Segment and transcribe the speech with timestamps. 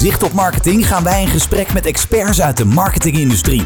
[0.00, 3.62] Zicht op Marketing gaan wij in gesprek met experts uit de marketingindustrie.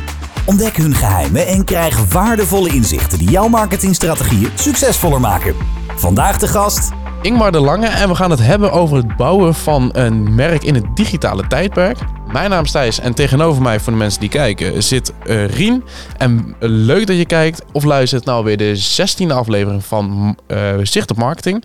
[0.46, 5.54] Ontdek hun geheimen en krijg waardevolle inzichten die jouw marketingstrategieën succesvoller maken.
[5.96, 6.90] Vandaag de gast
[7.22, 10.74] Ingmar de Lange en we gaan het hebben over het bouwen van een merk in
[10.74, 11.98] het digitale tijdperk.
[12.34, 15.84] Mijn naam is Thijs en tegenover mij, voor de mensen die kijken, zit uh, Rien.
[16.18, 21.10] En leuk dat je kijkt of luistert naar alweer de 16e aflevering van uh, Zicht
[21.10, 21.64] op Marketing.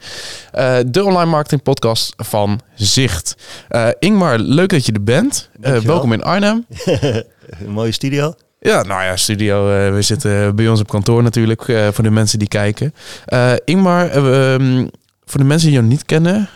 [0.56, 3.36] Uh, de online marketing podcast van Zicht.
[4.00, 5.50] Ingmar, leuk dat je er bent.
[5.84, 6.66] welkom in Arnhem.
[7.66, 8.34] een mooie studio.
[8.60, 9.66] Ja, nou ja, studio.
[9.94, 12.94] we zitten bij ons op kantoor natuurlijk, voor de mensen die kijken.
[13.66, 14.88] Ingmar, ehm,
[15.26, 16.50] voor de mensen die jou niet kennen,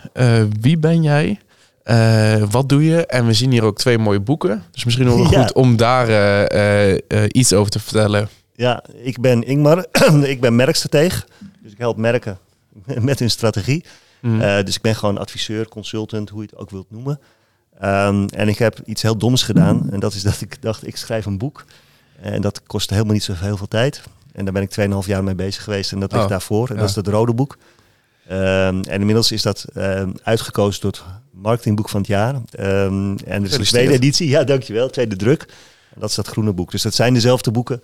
[0.60, 1.38] wie ben jij?
[1.84, 3.06] Uh, wat doe je?
[3.06, 4.64] En we zien hier ook twee mooie boeken.
[4.70, 5.42] Dus misschien wel ja.
[5.42, 8.28] goed om daar uh, uh, iets over te vertellen.
[8.54, 9.86] Ja, ik ben Ingmar.
[10.22, 11.24] ik ben merkstratege.
[11.62, 12.38] Dus ik help merken
[13.00, 13.84] met hun strategie.
[14.20, 14.38] Mm.
[14.38, 17.20] dus ik ben gewoon adviseur, consultant, hoe je het ook wilt noemen.
[17.82, 19.90] Um, en ik heb iets heel doms gedaan.
[19.90, 21.64] En dat is dat ik dacht, ik schrijf een boek.
[22.20, 24.02] En dat kost helemaal niet zo heel veel tijd.
[24.32, 25.92] En daar ben ik 2,5 jaar mee bezig geweest.
[25.92, 26.30] En dat ligt oh.
[26.30, 26.68] daarvoor.
[26.68, 26.80] En ja.
[26.80, 27.56] dat is het rode boek.
[28.30, 28.34] Um,
[28.82, 31.02] en inmiddels is dat um, uitgekozen door het
[31.34, 32.34] marketingboek van het jaar.
[32.34, 34.28] Um, en er is een tweede editie.
[34.28, 34.90] Ja, dankjewel.
[34.90, 35.42] Tweede druk.
[35.94, 36.70] En dat is dat groene boek.
[36.70, 37.82] Dus dat zijn dezelfde boeken,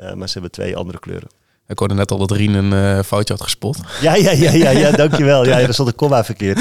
[0.00, 1.28] uh, maar ze hebben twee andere kleuren.
[1.68, 3.80] Ik hoorde net al dat Rien een uh, foutje had gespot.
[4.00, 5.46] Ja, ja, ja, ja, ja dankjewel.
[5.46, 6.58] Ja, er stond een komma verkeerd.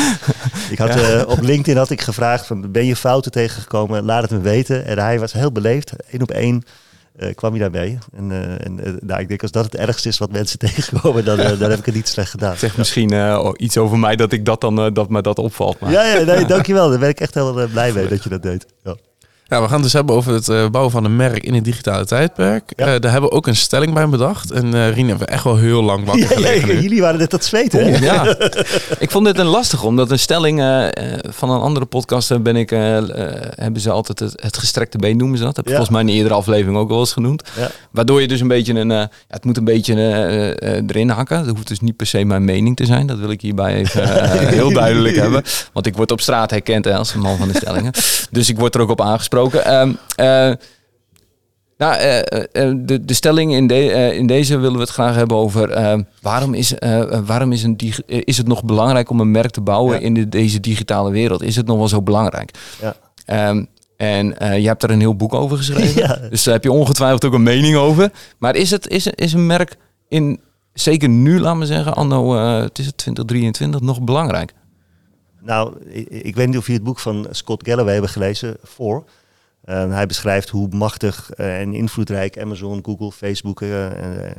[0.70, 1.16] Ik had, ja.
[1.16, 4.04] uh, op LinkedIn had ik gevraagd, van, ben je fouten tegengekomen?
[4.04, 4.86] Laat het me weten.
[4.86, 6.64] En hij was heel beleefd, één op één.
[7.20, 7.98] Uh, kwam je daarmee.
[8.16, 11.26] En, uh, en uh, nou, ik denk als dat het ergste is wat mensen tegenkomen,
[11.26, 12.58] dan, dan heb ik het niet slecht gedaan.
[12.58, 13.14] Zeg misschien
[13.56, 15.80] iets over mij dat ik dat dan dat me dat opvalt.
[15.80, 15.92] Maar.
[15.92, 16.90] Ja, ja, nee, dankjewel.
[16.90, 18.66] Daar ben ik echt heel blij mee dat je dat deed.
[18.84, 18.96] Ja.
[19.48, 21.64] Ja, we gaan het dus hebben over het uh, bouwen van een merk in het
[21.64, 22.74] digitale tijdperk.
[22.76, 22.94] Ja.
[22.94, 24.52] Uh, daar hebben we ook een stelling bij bedacht.
[24.52, 26.76] En uh, Rien hebben we echt wel heel lang wakker ja, gelegen.
[26.76, 27.86] Ja, jullie waren net dat zweten.
[27.86, 28.36] Oh, ja.
[29.06, 30.60] ik vond dit een lastig, omdat een stelling
[31.30, 35.44] van een andere podcast ben ik, hebben ze altijd het, het, gestrekte been noemen ze
[35.44, 35.56] dat.
[35.56, 37.44] Heb ik volgens mij in een eerdere aflevering ook wel eens genoemd.
[37.92, 39.94] Waardoor je dus een beetje een, ja, het moet een beetje
[40.88, 41.46] erin hakken.
[41.46, 43.08] Dat hoeft dus niet per se mijn mening te zijn.
[43.08, 45.44] Dat wil ik hierbij even heel duidelijk hebben.
[45.74, 47.92] Want ik word op straat herkend als een man van de stellingen.
[48.32, 49.82] Dus ik word er ook op aangesproken gesproken.
[49.82, 50.54] Um, uh,
[51.78, 55.38] nou, uh, uh, de, de stelling in, de, in deze willen we het graag hebben
[55.38, 56.74] over ehm, waarom, is,
[57.26, 60.60] waarom is, een is het nog belangrijk om een merk te bouwen in de, deze
[60.60, 61.44] digitale wereld?
[61.44, 62.52] Is het nog wel zo belangrijk?
[62.82, 63.50] Ja.
[63.50, 64.26] Um, en
[64.62, 66.02] je hebt er een heel boek over geschreven.
[66.04, 66.20] Ja.
[66.30, 68.12] Dus daar heb je ongetwijfeld ook een mening over.
[68.38, 69.76] Maar is, het, is, is een merk
[70.08, 70.40] in,
[70.74, 74.54] zeker nu, laat me zeggen, anno, het is het 2023, nog belangrijk?
[75.46, 79.04] Nou, ik, ik, weet niet of je het boek van Scott Galloway hebben gelezen, voor.
[79.70, 84.34] Uh, hij beschrijft hoe machtig uh, en invloedrijk Amazon, Google, Facebook uh, en,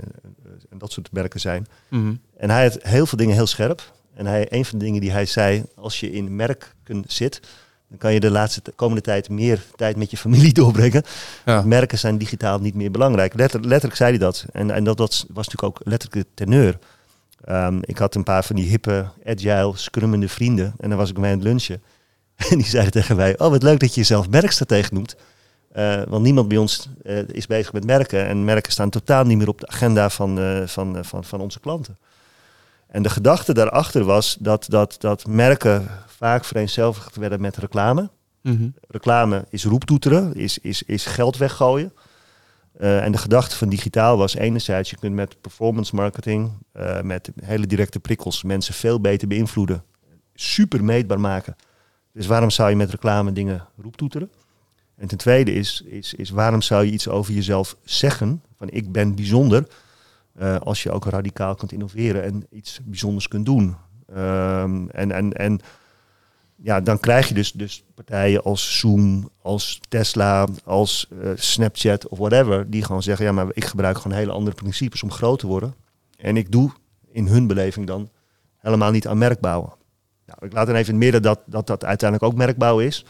[0.70, 1.66] en, dat soort merken zijn.
[1.88, 2.20] Mm -hmm.
[2.37, 3.92] En hij had heel veel dingen heel scherp.
[4.14, 7.41] En hij, een van de dingen die hij zei, als je in merken zit,
[7.88, 11.03] dan kan je de laatste komende tijd meer tijd met je familie doorbrengen.
[11.44, 11.62] Ja.
[11.62, 13.34] Merken zijn digitaal niet meer belangrijk.
[13.34, 14.44] Letter, letterlijk zei hij dat.
[14.53, 16.78] En, en dat, dat was natuurlijk ook letterlijk de teneur.
[17.48, 20.75] Um, ik had een paar van die hippe, agile, scrummende vrienden.
[20.78, 21.82] En dan was ik mee aan het lunchen.
[22.51, 25.17] En die zeiden tegen mij, oh wat leuk dat je jezelf merkstratege noemt.
[25.77, 28.27] Uh, want niemand bij ons uh, is bezig met merken.
[28.27, 31.61] En merken staan totaal niet meer op de agenda van, uh, van, van, van onze
[31.61, 31.99] klanten.
[32.87, 38.11] En de gedachte daarachter was dat, dat, dat merken vaak vereenzelvigd werden met reclame.
[38.43, 38.75] Mm -hmm.
[38.89, 41.93] Reclame is roeptoeteren, is, is, is geld weggooien.
[42.79, 46.51] en de gedachte van digitaal was enerzijds, je kunt met performance marketing,
[47.03, 49.83] met hele directe prikkels, mensen veel beter beïnvloeden.
[50.35, 51.57] Super meetbaar maken.
[52.16, 54.31] Dus waarom zou je met reclame dingen roeptoeteren?
[54.94, 58.93] En ten tweede is, is, is waarom zou je iets over jezelf zeggen, van ik
[58.93, 59.69] ben bijzonder,
[60.41, 63.76] uh, als je ook radicaal kunt innoveren en iets bijzonders kunt doen.
[64.10, 65.60] Um, en, en, en
[66.56, 72.19] ja, dan krijg je dus, dus partijen als Zoom, als Tesla, als uh, Snapchat of
[72.19, 75.47] whatever, die gewoon zeggen, ja, maar ik gebruik gewoon hele andere principes om groot te
[75.47, 75.75] worden.
[76.16, 76.72] En ik doe
[77.12, 78.10] in hun beleving dan
[78.56, 79.72] helemaal niet aan merk bouwen.
[80.26, 83.05] Nou, ik laat dan even in het midden dat, dat dat uiteindelijk ook merkbouw is.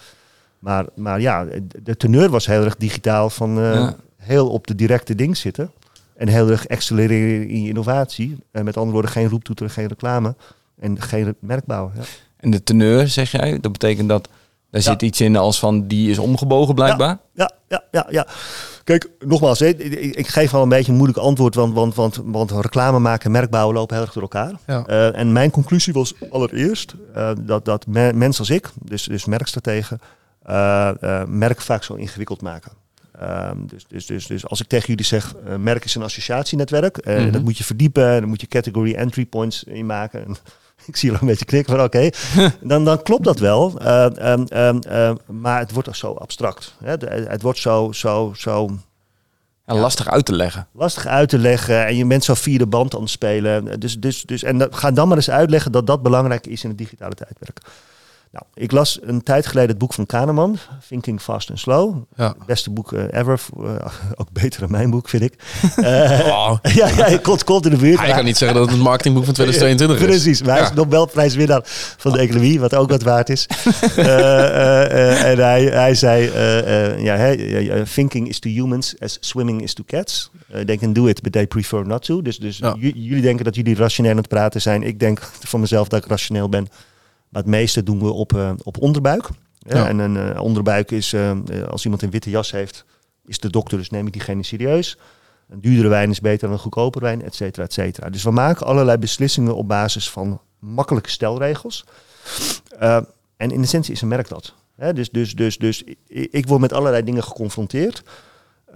[0.58, 1.46] Maar, maar ja,
[1.82, 5.70] de teneur was heel erg digitaal van uh, heel op de directe ding zitten.
[6.16, 8.36] En heel erg accelereren in je innovatie.
[8.50, 10.34] En met andere woorden, geen roeptoeter, geen reclame.
[10.78, 11.92] En geen merkbouw.
[11.94, 12.02] Ja.
[12.36, 14.28] En de teneur, zeg jij, dat betekent dat
[14.82, 14.98] daar ja.
[15.00, 17.18] zit iets in als van die is omgebogen blijkbaar?
[17.34, 18.26] Ja, ja, ja, ja.
[18.84, 19.78] Kijk, nogmaals, ik,
[20.16, 23.30] ik, geef al een beetje een moeilijk antwoord, want, want, want, want reclame maken en
[23.30, 24.52] merkbouwen lopen heel erg door elkaar.
[24.66, 24.84] Ja.
[24.88, 29.24] Uh, en mijn conclusie was allereerst uh, dat, dat me, mensen als ik, dus, dus
[29.24, 30.00] merkstrategen,
[30.46, 30.90] uh,
[31.26, 32.72] merk vaak zo ingewikkeld maken.
[33.22, 37.14] Um, dus, dus, dus, dus als ik tegen jullie zeg, merk is een associatiennetwerk, mm
[37.14, 37.30] -hmm.
[37.30, 40.36] dat moet je verdiepen, dan moet je category entry points in maken.
[40.90, 42.10] ik zie je een beetje knikken van oké,
[42.60, 43.82] dan, dan klopt dat wel.
[43.82, 46.74] Uh, maar het wordt toch zo abstract.
[46.84, 46.90] Hè?
[47.08, 48.70] Het wordt zo, zo, zo
[49.66, 50.66] ja, lastig uit te leggen.
[50.72, 51.86] Lastig uit te leggen.
[51.86, 53.80] En je bent zo vierde band aan het spelen.
[53.80, 56.78] Dus, dus, dus, en ga dan maar eens uitleggen dat dat belangrijk is in het
[56.78, 57.60] digitale tijdperk.
[58.30, 60.58] Nou, ik las een tijd geleden het boek van Kahneman,
[60.88, 61.96] Thinking Fast and Slow.
[62.16, 62.34] Ja.
[62.46, 63.40] beste boek uh, ever.
[63.60, 63.74] Uh,
[64.20, 65.34] ook beter dan mijn boek, vind ik.
[65.76, 65.86] Uh,
[66.26, 66.56] oh.
[66.74, 67.98] ja, ja, komt, komt in de buurt.
[67.98, 70.14] Hij kan niet zeggen dat het een marketingboek van 2022 is.
[70.14, 71.60] Precies, maar hij is Nobelprijswinnaar
[71.96, 73.46] van de economie, wat ook wat waard is.
[73.96, 76.30] en hij, hij zei,
[77.02, 80.30] ja, thinking is to humans as swimming is to cats.
[80.64, 82.22] they can do it, but they prefer not to.
[82.22, 84.82] Dus, dus jullie denken dat jullie rationeel aan het praten zijn.
[84.82, 86.68] Ik denk van mezelf dat ik rationeel ben.
[87.36, 89.28] Maar het meeste doen we op, uh, op onderbuik.
[89.58, 89.88] Ja.
[89.88, 91.30] En een uh, onderbuik is, uh,
[91.68, 92.84] als iemand een witte jas heeft,
[93.26, 94.98] is de dokter, dus neem ik diegene serieus.
[95.48, 98.10] Een duurdere wijn is beter dan een goedkoper wijn, et cetera, et cetera.
[98.10, 101.84] Dus we maken allerlei beslissingen op basis van makkelijke stelregels.
[103.36, 104.54] en in essentie is een merk dat.
[104.94, 108.02] dus, dus, dus, dus ik word met allerlei dingen geconfronteerd.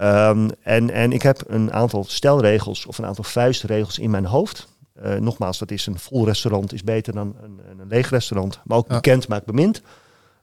[0.01, 4.69] Um, en, en ik heb een aantal stelregels of een aantal vuistregels in mijn hoofd.
[5.05, 8.61] Uh, nogmaals, dat is een vol restaurant is beter dan een, een leeg restaurant.
[8.65, 9.83] Maar ook bekend maakt bemind.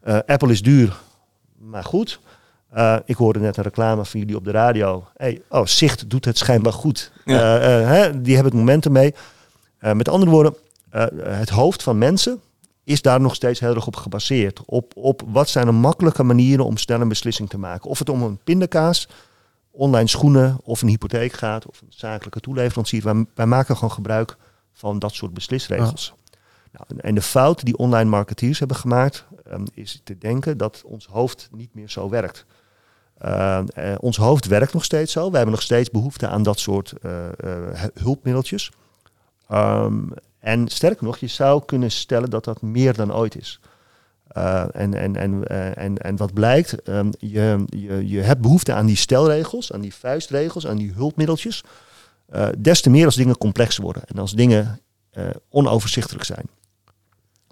[0.03, 0.97] Uh, Apple is duur,
[1.57, 2.19] maar goed.
[2.75, 5.07] Uh, ik hoorde net een reclame van jullie op de radio.
[5.15, 7.11] Hey, oh, Zicht doet het schijnbaar goed.
[7.23, 9.13] Hè, die hebben het momentum mee.
[9.79, 10.55] met andere woorden,
[11.23, 12.41] het hoofd van mensen
[12.83, 14.61] is daar nog steeds heel erg op gebaseerd.
[14.65, 17.89] Op, op wat zijn de makkelijke manieren om snel een beslissing te maken.
[17.89, 19.07] Of het om een pindakaas
[19.71, 23.03] online schoenen of een hypotheek gaat of een zakelijke toeleverancier.
[23.03, 24.37] Wij, wij maken gewoon gebruik
[24.77, 26.13] van dat soort beslisregels.
[26.71, 31.05] Nou, en de fout die online marketeers hebben gemaakt, um, is te denken dat ons
[31.05, 32.45] hoofd niet meer zo werkt.
[33.25, 35.29] Uh, uh, ons hoofd werkt nog steeds zo.
[35.29, 37.25] We hebben nog steeds behoefte aan dat soort uh,
[37.93, 38.71] hulpmiddeltjes.
[39.51, 43.59] Um, en sterker nog, je zou kunnen stellen dat dat meer dan ooit is.
[44.71, 48.95] en, en, en, en, en wat blijkt, um, je, je, je hebt behoefte aan die
[48.95, 51.63] stelregels, aan die vuistregels, aan die hulpmiddeltjes.
[52.35, 54.79] Uh, des te meer als dingen complexer worden en als dingen
[55.17, 56.45] uh, onoverzichtelijk zijn.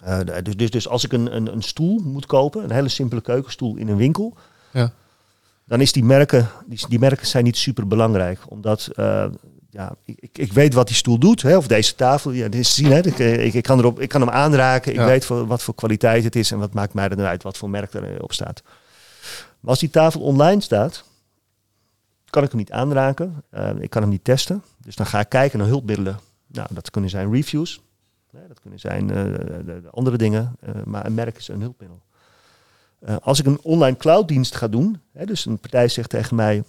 [0.08, 3.22] Uh, dus, dus, dus als ik een, een, een, stoel moet kopen, een hele simpele
[3.22, 4.38] keukenstoel in een winkel,
[4.72, 4.92] ja.
[5.66, 8.40] dan is die merken, die, die merken zijn niet super belangrijk.
[8.48, 8.90] Omdat
[9.76, 12.76] ja, ik, ik weet wat die stoel doet, hè, of deze tafel, ja, dit is
[12.76, 15.62] zien, hè, ik, ik, ik, kan erop, ik kan hem aanraken, ik weet voor, wat
[15.62, 18.34] voor kwaliteit het is en wat maakt mij er nou uit, wat voor merk erop
[18.34, 18.62] staat.
[19.60, 21.04] Maar als die tafel online staat,
[22.30, 23.44] kan ik hem niet aanraken.
[23.54, 24.64] Uh, ik kan hem niet testen.
[24.78, 26.20] Dus dan ga ik kijken naar hulpmiddelen.
[26.48, 27.82] Nou, dat kunnen zijn reviews.
[28.48, 30.56] dat kunnen zijn uh, de, de andere dingen.
[30.64, 32.02] Uh, maar een merk is een hulpmiddel.
[33.22, 36.64] als ik een online clouddienst ga doen, hè, dus een partij zegt tegen mij,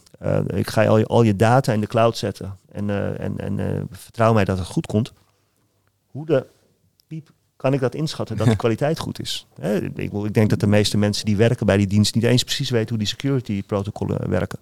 [0.47, 4.33] ik ga al je, al je data in de cloud zetten en, en, en vertrouw
[4.33, 5.13] mij dat het goed komt.
[6.07, 6.47] Hoe de
[7.07, 9.47] piep kan ik dat inschatten dat de kwaliteit goed is?
[9.61, 12.45] Hè, ik, ik, denk dat de meeste mensen die werken bij die dienst niet eens
[12.45, 14.59] precies weten hoe die security protocollen werken.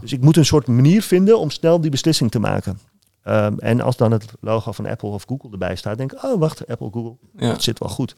[0.00, 2.78] Dus ik moet een soort manier vinden om snel die beslissing te maken.
[3.24, 6.38] Um, en als dan het logo van Apple of Google erbij staat, denk ik, oh
[6.38, 7.48] wacht, Apple, Google, ja.
[7.48, 8.16] dat zit wel goed.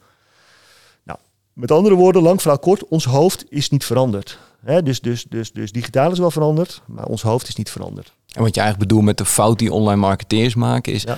[1.03, 1.19] Nou,
[1.53, 4.39] met andere woorden, lang verhaal kort, ons hoofd is niet veranderd.
[4.65, 8.13] He, dus, dus, dus, dus digitaal is wel veranderd, maar ons hoofd is niet veranderd.
[8.33, 11.17] En wat je eigenlijk bedoelt met de fout die online marketeers maken, is ja.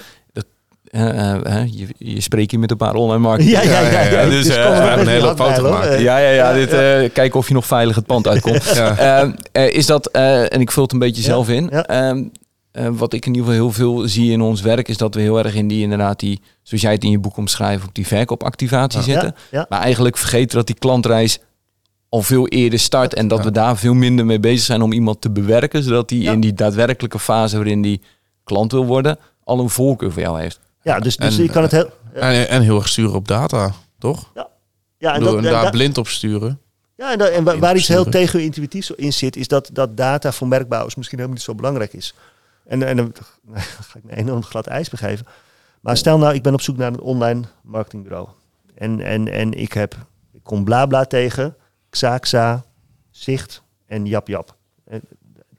[0.91, 3.63] Uh, uh, je, je spreekt hier met een paar online marketeers.
[3.63, 4.01] Ja, ja, ja.
[4.01, 5.99] ja, dus uh, we hebben een hele foto gemaakt.
[5.99, 6.53] Ja, ja, ja.
[6.53, 6.69] Dit,
[7.13, 8.83] kijken of je nog veilig het pand uitkomt.
[9.79, 11.69] is dat, en ik vul het een beetje zelf in.
[11.69, 12.23] Ehm,
[12.71, 15.37] wat ik in ieder geval heel veel zie in ons werk, is dat we heel
[15.37, 19.01] erg in die inderdaad die, zoals jij het in je boek omschrijft, op die verkoopactivatie
[19.01, 19.35] zitten.
[19.51, 21.39] Maar eigenlijk vergeten dat die klantreis
[22.09, 25.21] al veel eerder start en dat we daar veel minder mee bezig zijn om iemand
[25.21, 28.01] te bewerken, zodat die in die daadwerkelijke fase waarin die
[28.43, 30.59] klant wil worden, al een voorkeur voor jou heeft.
[30.81, 31.89] Ja, dus, dus je kan het heel...
[32.13, 34.31] En, en heel erg sturen op data, toch?
[34.33, 34.47] Ja.
[34.97, 36.59] ja en, dat, daar blind op sturen.
[36.95, 40.95] Ja, en, en waar iets heel tegenintuïtiefs in zit, is dat, dat data voor merkbouwers
[40.95, 42.13] misschien helemaal niet zo belangrijk is.
[42.65, 43.13] En, en dan
[43.53, 45.25] ga ik me enorm glad ijs begeven.
[45.81, 48.27] Maar stel nou, ik ben op zoek naar een online marketingbureau.
[48.75, 49.95] En, en, en ik, heb,
[50.31, 51.55] ik kom Blabla tegen,
[51.89, 52.63] Xaxa,
[53.09, 54.55] Zicht en Jap Jap.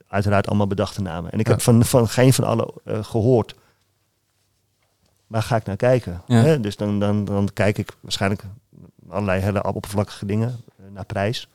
[0.07, 1.31] Uiteraard allemaal bedachte namen.
[1.31, 3.55] En ik heb van, van geen van alle uh, gehoord
[5.33, 6.21] waar ga ik naar kijken?
[6.25, 6.59] Hè?
[6.59, 8.43] Dus dan, dan, dan kijk ik waarschijnlijk
[9.09, 11.47] allerlei hele oppervlakkige dingen uh, naar prijs.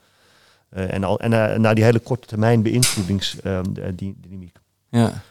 [0.72, 4.56] Uh, en al, en uh, naar die hele korte termijn beïnvloedingsdynamiek.
[4.88, 5.22] ja.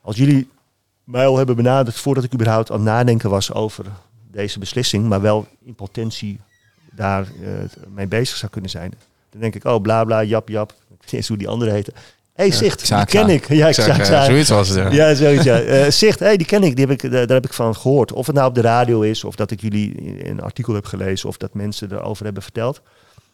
[0.00, 0.50] Als jullie
[1.04, 3.84] mij al hebben benaderd voordat ik überhaupt aan het nadenken was over
[4.30, 6.40] deze beslissing, maar wel in potentie
[6.92, 7.28] daar
[7.94, 8.92] mee bezig zou kunnen zijn.
[9.30, 11.70] Dan denk ik, oh bla bla, jap jap, ik weet niet eens hoe die andere
[11.70, 11.92] heten.
[12.38, 13.48] Hey, Zicht, die ken ik.
[13.48, 14.76] Ja, ik zag, ja, zoiets was het.
[14.76, 15.44] Ja, ja zoiets.
[15.44, 15.62] Ja.
[15.78, 16.76] Uh, Zicht, hey, die ken ik.
[16.76, 17.10] Die heb ik.
[17.10, 18.12] Daar heb ik van gehoord.
[18.12, 20.84] Of het nou op de radio is, of dat ik jullie in een artikel heb
[20.84, 22.80] gelezen, of dat mensen erover hebben verteld.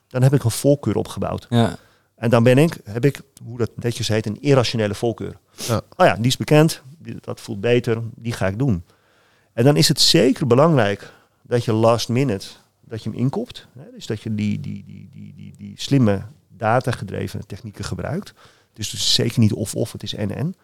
[0.09, 1.47] Dan heb ik een voorkeur opgebouwd.
[1.49, 1.77] Ja.
[2.17, 5.37] En dan ben ik, heb ik, hoe dat netjes heet, een irrationele voorkeur.
[5.53, 5.81] Ja.
[5.97, 8.85] Oh ja, die is bekend, die, dat voelt beter, die ga ik doen.
[9.53, 12.47] En dan is het zeker belangrijk dat je last minute,
[12.81, 13.67] dat je hem inkopt.
[13.79, 13.85] Hè?
[13.95, 18.35] Dus dat je die, die, die, die, die, die slimme data-gedreven technieken gebruikt.
[18.75, 20.55] Dus het is zeker niet of-of, het is en-en.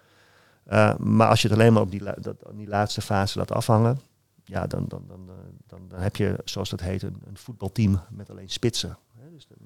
[0.72, 4.00] Uh, maar als je het alleen maar op die, dat, die laatste fase laat afhangen,
[4.44, 5.30] ja, dan, dan, dan,
[5.66, 8.98] dan, dan heb je, zoals dat heet, een, een voetbalteam met alleen spitsen.
[9.32, 9.58] Dus dan,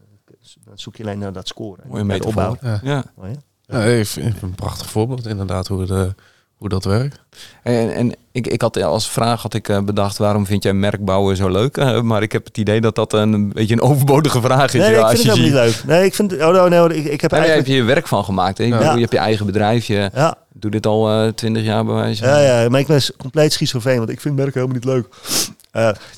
[0.64, 1.88] dan, zoek je alleen naar dat scoren.
[1.88, 2.58] Mooie mee opbouwen.
[2.62, 2.80] Ja.
[2.82, 3.04] Ja.
[3.14, 3.36] Oh, ja?
[3.60, 3.84] ja.
[3.84, 6.14] even, een prachtig voorbeeld inderdaad hoe de
[6.56, 7.20] hoe dat werkt.
[7.62, 11.37] En, en ik, ik had als vraag had ik eh, bedacht, waarom vind jij merkbouwen
[11.37, 11.76] zo leuk?
[11.76, 14.80] Uh, maar ik heb het idee dat dat een beetje een overbodige vraag is.
[14.80, 15.82] Nee, ja, ik vind het niet leuk.
[15.87, 17.66] Nee, ik vind, oh, no, nee, ik, ik heb eigenlijk...
[17.66, 18.58] heb je je werk van gemaakt.
[18.58, 18.64] Hè?
[18.64, 18.92] Ja.
[18.92, 19.87] Je hebt je eigen bedrijf.
[19.87, 20.37] Je ja.
[20.52, 23.99] doet dit al uh, twintig jaar bij wijze Ja, ja, maar ik ben compleet schizofreen,
[23.99, 25.06] want ik vind merk helemaal niet leuk.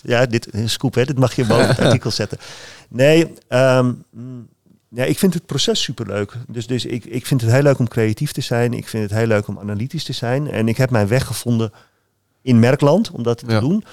[0.03, 1.05] ja, dit is scoop, hè?
[1.05, 2.39] dit mag je boven het artikel zetten.
[2.89, 4.05] Nee, um,
[4.97, 6.33] ja, ik vind het proces superleuk.
[6.49, 8.75] Dus, dus ik, ik vind het heel leuk om creatief te zijn.
[8.75, 10.51] Ik vind het heel leuk om analytisch te zijn.
[10.51, 11.73] En ik heb mijn weg gevonden
[12.43, 13.85] in merkland om dat te doen.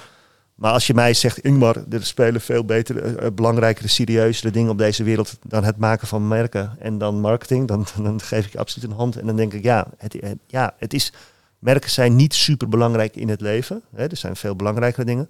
[0.54, 4.78] Maar als je mij zegt, Ingmar, er spelen veel betere, uh, belangrijkere, serieuzere dingen op
[4.78, 8.58] deze wereld dan het maken van merken en dan marketing, dan, dan geef ik je
[8.58, 9.16] absoluut een hand.
[9.16, 11.12] En dan denk ik, ja, het, ja, het is,
[11.58, 13.82] merken zijn niet super belangrijk in het leven.
[13.94, 15.28] Hè, er zijn veel belangrijkere dingen.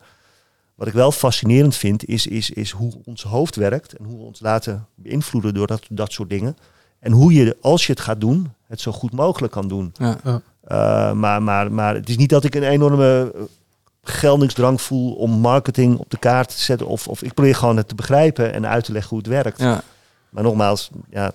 [0.75, 4.25] Wat ik wel fascinerend vind, is, is, is hoe ons hoofd werkt en hoe we
[4.25, 6.57] ons laten beïnvloeden door dat, dat soort dingen.
[6.99, 9.93] En hoe je, als je het gaat doen, het zo goed mogelijk kan doen.
[9.99, 10.19] Ja.
[10.25, 13.41] Uh, maar, maar, maar het is niet dat ik een enorme eh,
[14.03, 16.87] geldingsdrang voel om marketing op de kaart te zetten.
[16.87, 19.59] Of, of ik probeer gewoon het te begrijpen en uit te leggen hoe het werkt.
[19.59, 19.83] Ja.
[20.31, 21.33] Maar nogmaals, ja,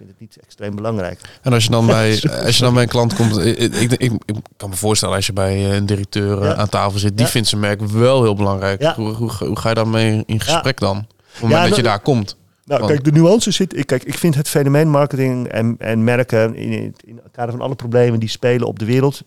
[0.00, 1.20] vind het niet extreem belangrijk.
[1.42, 4.12] En als je dan bij, als je dan bij een klant komt, ik, ik, ik,
[4.24, 7.26] ik kan me voorstellen als je bij eh, een directeur eh, aan tafel zit, die
[7.26, 8.82] vindt zijn merk wel heel belangrijk.
[8.82, 10.96] Hoe, hoe, hoe, ga je daarmee in gesprek dan?
[10.98, 12.36] Op het moment dat je daar komt.
[12.64, 13.76] Nou, kijk, de nuance zit.
[13.76, 17.60] Ik, kijk, ik vind het fenomeen marketing en, en merken in, in het kader van
[17.60, 19.22] alle problemen die spelen op de wereld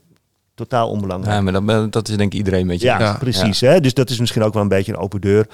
[0.56, 1.36] totaal onbelangrijk.
[1.36, 2.88] Ja, maar dat, dat is denk ik iedereen met je.
[2.88, 3.18] Ja, ja.
[3.18, 3.62] precies.
[3.62, 3.80] Hè?
[3.80, 5.48] Dus dat is misschien ook wel een beetje een open deur.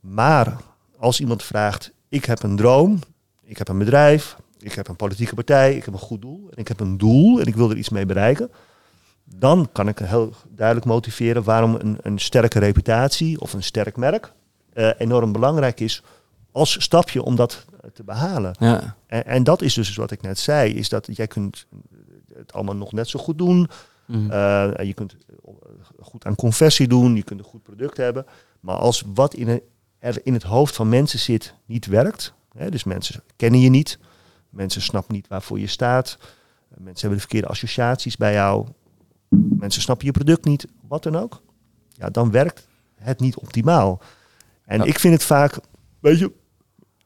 [0.00, 0.56] Maar
[0.98, 2.98] als iemand vraagt, ik heb een droom,
[3.44, 6.56] ik heb een bedrijf, ik heb een politieke partij, ik heb een goed doel en
[6.56, 8.50] ik heb een doel en ik wil er iets mee bereiken.
[9.24, 14.32] Dan kan ik heel duidelijk motiveren waarom een, een sterke reputatie of een sterk merk
[14.74, 16.02] uh, enorm belangrijk is
[16.52, 18.54] als stapje om dat te behalen.
[18.58, 18.96] Ja.
[19.06, 21.66] En, en, dat is dus wat ik net zei, is dat jij kunt
[22.34, 23.68] het allemaal nog net zo goed doen.
[24.06, 24.30] Mm.
[24.30, 25.16] Uh, je kunt
[26.00, 28.26] goed aan conversie doen, je kunt een goed product hebben.
[28.60, 29.62] Maar als wat in
[29.98, 33.98] er in het hoofd van mensen zit niet werkt, hè, dus mensen kennen je niet,
[34.50, 36.18] Mensen snappen niet waarvoor je staat.
[36.68, 38.66] Mensen hebben de verkeerde associaties bij jou.
[39.28, 41.42] Mensen snappen je product niet, wat dan ook.
[41.88, 44.00] Ja, dan werkt het niet optimaal.
[44.64, 45.58] En ik vind het vaak,
[46.00, 46.32] weet je,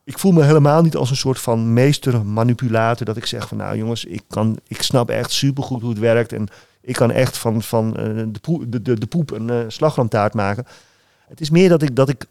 [0.05, 3.07] ik voel me helemaal niet als een soort van meester manipulator.
[3.07, 6.33] Dat ik zeg van nou jongens, ik, kan, ik snap echt supergoed hoe het werkt.
[6.33, 6.49] En
[6.81, 10.35] ik kan echt van, van uh, de, poep, de, de, de poep een uh, slagroomtaart
[10.35, 10.67] maken.
[11.29, 12.27] Het is meer dat ik, dat ik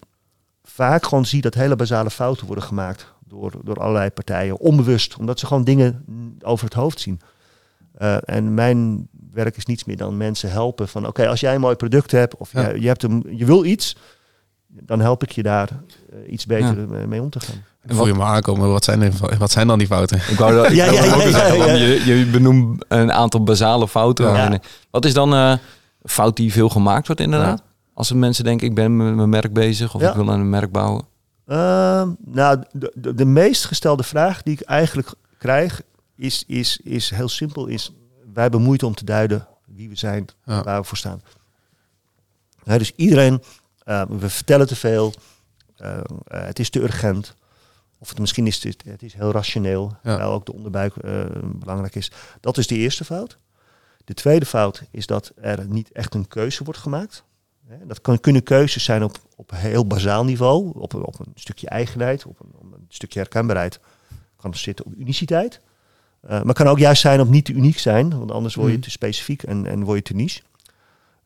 [0.63, 5.39] vaak gewoon zie dat hele basale fouten worden gemaakt door, door allerlei partijen, onbewust, omdat
[5.39, 6.05] ze gewoon dingen
[6.41, 7.21] over het hoofd zien.
[8.01, 11.61] Uh, en mijn werk is niets meer dan mensen helpen van oké, als jij een
[11.61, 13.95] mooi product hebt of je, je, hebt een, je wil iets,
[14.67, 15.69] dan help ik je daar
[16.13, 17.07] uh, iets beter ja.
[17.07, 17.63] mee om te gaan.
[17.81, 20.17] En voel je me aankomen, wat zijn, wat zijn dan die fouten?
[20.17, 24.61] Ik wou dat, ja, ja, ja, Je, je benoemt een aantal basale fouten.
[24.91, 25.53] Wat is dan uh,
[26.03, 27.63] fout die veel gemaakt wordt inderdaad?
[27.93, 31.05] Als mensen denken, ik ben met mijn merk bezig of ik wil een merk bouwen.
[31.47, 35.81] Uh, nou, de, de, de, meest gestelde vraag die ik eigenlijk krijg
[36.15, 37.67] is, is, is heel simpel.
[37.67, 37.93] Is,
[38.33, 41.21] wij hebben moeite om te duiden wie we zijn, waar we voor staan.
[42.63, 43.43] dus iedereen,
[43.85, 45.13] uh, we vertellen te veel,
[45.77, 47.35] uh, het is te urgent.
[47.99, 49.97] Of het, misschien is het, het is heel rationeel, ja.
[50.01, 50.93] terwijl ook de onderbuik
[51.41, 52.11] belangrijk is.
[52.39, 53.37] Dat is de eerste fout.
[54.05, 57.23] De tweede fout is dat er niet echt een keuze wordt gemaakt.
[57.83, 62.25] Dat kan, kunnen keuzes zijn op, op heel bazaal niveau, op, op een stukje eigenheid,
[62.25, 63.79] op een, op een stukje herkenbaarheid.
[64.35, 65.61] Kan zitten op uniciteit.
[66.29, 68.75] Uh, maar kan ook juist zijn op niet te uniek zijn, want anders word je
[68.75, 68.81] mm.
[68.81, 70.41] te specifiek en, en word je te niche.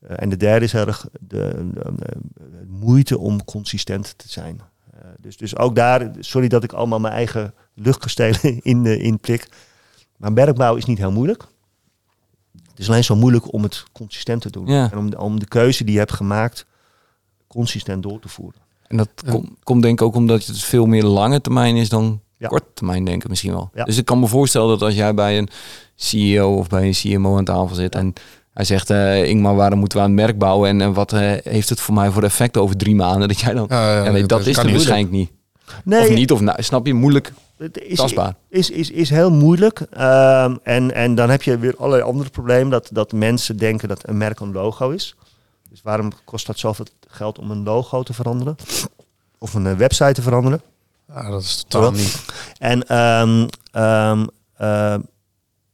[0.02, 4.62] Uh, en de derde is erg de, de, de, moeite om consistent te zijn.
[4.94, 9.50] Uh, dus, dus ook daar, sorry dat ik allemaal mijn eigen luchtkastelen in, in plik.
[10.18, 11.48] Maar merkbouw is niet heel moeilijk.
[12.78, 14.68] Het is alleen zo moeilijk om het consistent te doen.
[14.68, 16.66] En om, om de keuze die je hebt gemaakt
[17.48, 18.62] consistent door te voeren.
[18.88, 19.10] En dat
[19.64, 22.48] komt denk ik ook omdat het veel meer lange termijn is dan Ja.
[22.48, 23.70] Kort termijn denken misschien wel.
[23.84, 25.50] Dus ik kan me voorstellen dat als jij bij een
[25.96, 28.14] CEO of bij een CMO aan tafel zit en
[28.54, 31.34] hij zegt, uh, Ingmar, waarom moeten we aan het merk bouwen en, en wat uh,
[31.44, 33.28] heeft het voor mij voor effect over drie maanden?
[33.28, 35.32] Dat jij dan, ja, ja, dat, dat is er waarschijnlijk niet.
[35.84, 38.36] Nee, of niet, of nou, snap je, moeilijk is, tastbaar.
[38.50, 39.82] Is, is, is heel moeilijk.
[39.98, 42.70] Uh, en, en dan heb je weer allerlei andere problemen.
[42.70, 45.16] Dat, dat mensen denken dat een merk een logo is.
[45.70, 48.56] Dus waarom kost dat zoveel geld om een logo te veranderen?
[49.38, 50.62] Of een eh, website te veranderen?
[51.08, 52.26] Ja, dat is totaal niet.
[52.58, 53.48] En um,
[53.82, 54.28] um,
[54.62, 54.96] uh,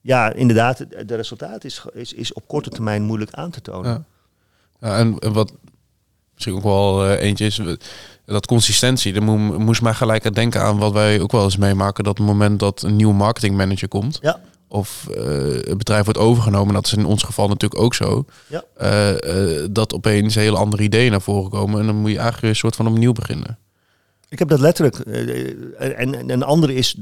[0.01, 4.05] ja, inderdaad, de resultaat is, is, is op korte termijn moeilijk aan te tonen.
[4.79, 4.89] Ja.
[4.89, 5.53] ja en, wat
[6.45, 7.61] misschien ook wel uh, eentje is,
[8.25, 9.21] dat consistentie.
[9.21, 12.03] Mo moest mij gelijk aan denken aan wat wij ook wel eens meemaken.
[12.03, 14.19] Dat het moment dat een nieuwe marketingmanager komt.
[14.21, 14.39] Ja.
[14.67, 15.15] Of uh,
[15.67, 18.25] het bedrijf wordt overgenomen, dat is in ons geval natuurlijk ook zo.
[18.47, 18.63] Ja.
[18.81, 21.79] Uh, dat opeens hele andere ideeën naar voren komen.
[21.79, 23.57] En dan moet je eigenlijk een soort van opnieuw beginnen.
[24.29, 24.97] Ik heb dat letterlijk.
[24.97, 26.97] en, en een andere is.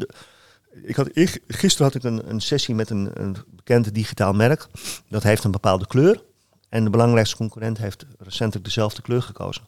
[0.84, 1.10] Ik had,
[1.48, 4.68] gisteren had ik een, een sessie met een, een bekend digitaal merk.
[5.10, 6.22] Dat heeft een bepaalde kleur.
[6.72, 9.64] En de belangrijkste concurrent heeft recentelijk dezelfde kleur gekozen.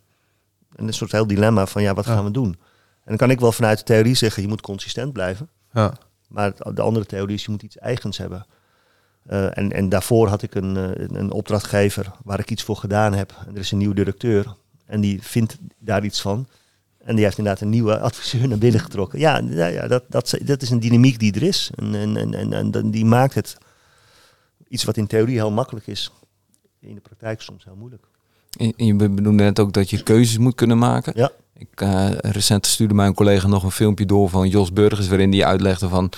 [0.75, 2.55] En een soort heel dilemma van ja, wat gaan we doen?
[2.93, 5.49] En dan kan ik wel vanuit de theorie zeggen, je moet consistent blijven.
[5.73, 5.93] Ja.
[6.27, 8.45] Maar de andere theorie is, je moet iets eigens hebben.
[9.31, 13.13] Uh, en, en daarvoor had ik een, een, een opdrachtgever waar ik iets voor gedaan
[13.13, 13.33] heb.
[13.47, 14.55] En er is een nieuwe directeur
[14.85, 16.47] en die vindt daar iets van.
[16.97, 19.19] En die heeft inderdaad een nieuwe adviseur naar binnen getrokken.
[19.19, 21.71] Ja, ja, ja dat, dat, dat is een dynamiek die er is.
[21.75, 23.57] En, en, en, en, die maakt het
[24.67, 26.11] iets wat in theorie heel makkelijk is,
[26.87, 28.03] in de praktijk soms heel moeilijk.
[28.57, 31.13] En je bedoelde net ook dat je keuzes moet kunnen maken.
[31.15, 31.31] Ja.
[31.57, 35.45] Ik, uh, recent stuurde mijn collega nog een filmpje door van Jos Burgers, waarin hij
[35.45, 36.11] uitlegde van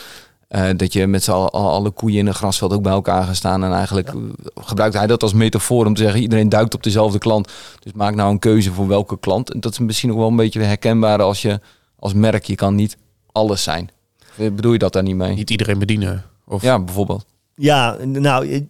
[0.50, 3.36] uh, dat je met z'n allen alle koeien in een grasveld ook bij elkaar gaat
[3.36, 3.64] staan.
[3.64, 4.62] En eigenlijk ja.
[4.62, 7.52] gebruikt hij dat als metafoor om te zeggen, iedereen duikt op dezelfde klant.
[7.80, 9.54] Dus maak nou een keuze voor welke klant.
[9.54, 11.60] En dat is misschien ook wel een beetje herkenbaar als je
[12.00, 12.98] als merk, je kan niet
[13.32, 13.90] alles zijn.
[14.36, 15.36] Bedoel je dat daar niet mee?
[15.36, 16.24] Niet iedereen bedienen?
[16.46, 16.62] Of?
[16.62, 17.26] Ja, bijvoorbeeld.
[17.56, 18.68] Ja, nou,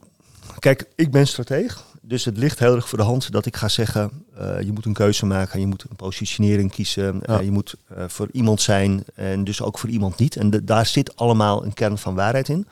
[0.65, 1.84] kijk, ik ben strateeg.
[2.01, 4.86] Dus het ligt heel erg voor de hand dat ik ga zeggen, uh, je moet
[4.86, 7.39] een keuze maken, je moet een positionering kiezen, ja.
[7.39, 10.36] uh, je moet uh, voor iemand zijn en dus ook voor iemand niet.
[10.36, 12.67] En de, daar zit allemaal een kern van waarheid in.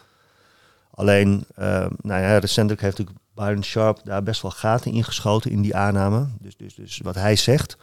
[0.91, 1.45] Alleen,
[2.01, 6.27] nou ja, recentelijk heeft natuurlijk Byron Sharp daar best wel gaten ingeschoten in die aanname.
[6.39, 7.77] Dus, dus, dus wat hij zegt,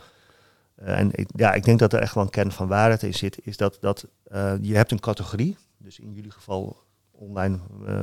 [0.75, 3.39] en ik, ja, ik denk dat er echt wel een kern van waarheid in zit,
[3.43, 4.07] is dat, dat
[4.61, 6.89] je hebt een categorie, dus in jullie geval
[7.21, 7.59] online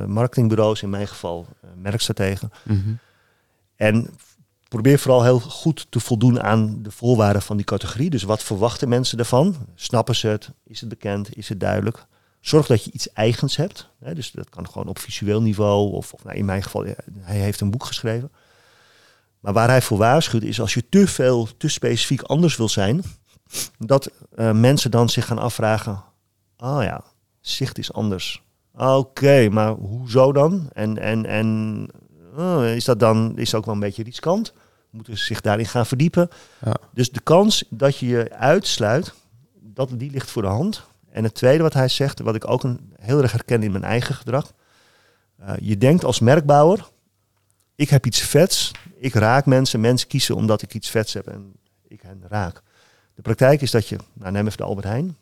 [0.06, 2.50] marketingbureaus, in mijn geval merkstrategen.
[2.62, 2.98] Mm -hmm.
[3.76, 4.10] En
[4.68, 8.10] probeer vooral heel goed te voldoen aan de voorwaarden van die categorie.
[8.10, 9.56] Dus wat verwachten mensen ervan?
[9.74, 10.50] Snappen ze het?
[10.64, 11.36] Is het bekend?
[11.36, 12.06] Is het duidelijk?
[12.40, 13.88] Zorg dat je iets eigens hebt.
[13.98, 14.14] Hè?
[14.14, 15.92] Dus dat kan gewoon op visueel niveau.
[15.92, 16.84] Of, of nou in mijn geval,
[17.20, 18.32] hij heeft een boek geschreven.
[19.40, 23.02] Maar waar hij voor waarschuwt is als je te veel, te specifiek anders wil zijn,
[23.78, 26.04] dat uh, mensen dan zich gaan afvragen:
[26.56, 27.04] oh ja,
[27.40, 28.42] zicht is anders.
[28.78, 30.68] Oké, okay, maar hoezo dan?
[30.72, 31.88] En, en, en
[32.36, 34.52] oh, is dat dan is ook wel een beetje riskant?
[34.90, 36.28] Moeten ze zich daarin gaan verdiepen?
[36.64, 36.76] Ja.
[36.92, 39.14] Dus de kans dat je je uitsluit,
[39.60, 40.82] dat, die ligt voor de hand.
[41.10, 43.84] En het tweede wat hij zegt, wat ik ook een, heel erg herken in mijn
[43.84, 44.52] eigen gedrag.
[45.40, 46.88] Uh, je denkt als merkbouwer,
[47.74, 51.52] ik heb iets vets, ik raak mensen, mensen kiezen omdat ik iets vets heb en
[51.88, 52.62] ik hen raak.
[53.14, 55.16] De praktijk is dat je, nou neem even de Albert Heijn,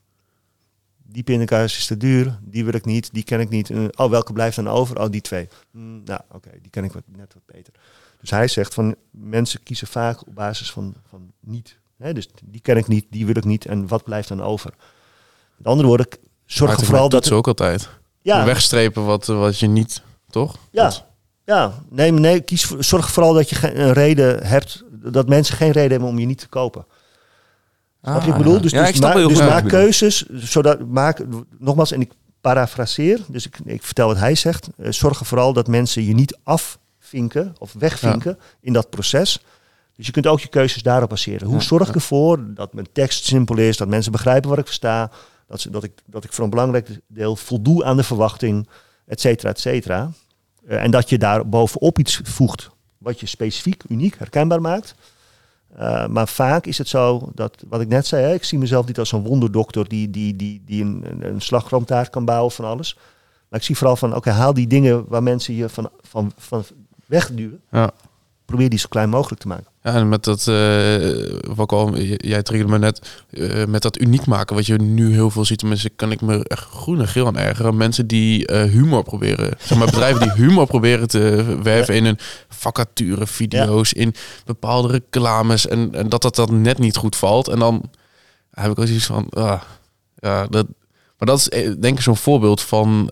[1.08, 3.70] die pindakaas is te duur, die wil ik niet, die ken ik niet.
[3.70, 5.00] Uh, oh, welke blijft dan over?
[5.00, 5.48] Oh, die twee.
[5.70, 7.72] Mm, nou, oké, die ken ik wat, net wat beter.
[8.20, 11.78] Dus hij zegt van mensen kiezen vaak op basis van, van niet.
[11.98, 12.12] Hè?
[12.12, 14.74] Dus die ken ik niet, die wil ik niet en wat blijft dan over?
[15.56, 16.06] Met andere woorden,
[16.44, 17.24] zorg vooral dat...
[17.24, 17.88] ze ook altijd.
[18.22, 18.44] Ja.
[18.44, 20.56] Wegstrepen wat, wat je niet, toch?
[20.70, 21.04] Ja, dat...
[21.44, 21.82] ja.
[21.90, 26.08] Nee, nee, kies, zorg vooral dat je een reden hebt, dat mensen geen reden hebben
[26.08, 26.86] om je niet te kopen.
[28.06, 28.60] Ik bedoel?
[28.60, 31.24] Dus, dus, ma dus maak keuzes, zodat maak,
[31.58, 34.68] nogmaals, en ik parafraseer, dus ik, ik vertel wat hij zegt.
[34.78, 39.42] Uh, zorg er vooral dat mensen je niet afvinken of wegvinken in dat proces.
[39.96, 41.48] Dus je kunt ook je keuzes daarop baseren.
[41.48, 45.10] Hoe zorg ik ervoor dat mijn tekst simpel is, dat mensen begrijpen wat ik versta,
[45.48, 48.68] dat, ze, dat, ik, dat ik voor een belangrijk deel voldoe aan de verwachting,
[49.06, 50.10] et cetera, et cetera.
[50.68, 54.94] Uh, en dat je daar bovenop iets voegt wat je specifiek, uniek, herkenbaar maakt.
[55.78, 58.86] Uh, maar vaak is het zo dat, wat ik net zei, hè, ik zie mezelf
[58.86, 62.98] niet als een wonderdokter die, die, die, die een, een slagroomtaart kan bouwen van alles.
[63.48, 66.32] Maar ik zie vooral van, oké, okay, haal die dingen waar mensen je van, van,
[66.36, 66.64] van
[67.06, 67.60] wegduwen.
[67.70, 67.90] Ja.
[68.44, 69.66] Probeer die zo klein mogelijk te maken.
[69.86, 74.26] Ja, en met dat, uh, wat al, jij triggerde me net, uh, met dat uniek
[74.26, 77.26] maken, wat je nu heel veel ziet, mensen kan ik me echt groen en geel
[77.26, 77.76] aan ergeren.
[77.76, 82.00] Mensen die uh, humor proberen, zeg maar bedrijven die humor proberen te werven ja.
[82.00, 82.18] in een
[82.48, 84.00] vacature, video's, ja.
[84.00, 87.48] in bepaalde reclames en, en dat dat dan net niet goed valt.
[87.48, 87.90] En dan
[88.50, 89.60] heb ik ook zoiets van, ah,
[90.16, 90.66] ja, dat
[91.18, 93.10] Maar dat is denk ik zo'n voorbeeld van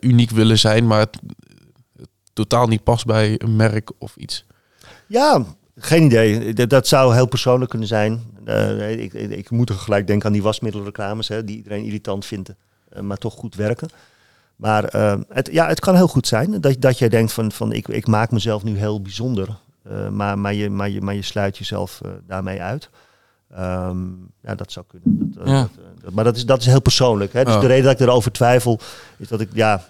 [0.00, 1.18] uniek willen zijn, maar het,
[2.32, 4.46] totaal niet past bij een merk of iets.
[5.06, 5.44] Ja,
[5.78, 6.52] geen idee.
[6.66, 8.22] Dat, zou heel persoonlijk kunnen zijn.
[8.88, 12.50] ik, ik, ik, moet er gelijk denken aan die wasmiddelreclames, hè, die iedereen irritant vindt,
[13.00, 13.88] maar toch goed werken.
[14.56, 17.72] Maar uh, het, ja, het kan heel goed zijn dat, dat jij denkt van, van
[17.72, 19.48] ik, ik maak mezelf nu heel bijzonder.
[20.10, 22.90] Maar, maar, je, maar, je, maar je sluit jezelf daarmee uit.
[23.58, 25.32] Um, ja, dat zou kunnen.
[25.34, 25.68] Dat, ja.
[26.02, 27.32] dat, maar dat is, dat is heel persoonlijk.
[27.32, 27.44] Hè?
[27.44, 28.80] Dus de reden dat ik erover twijfel,
[29.16, 29.84] is dat ik, ja,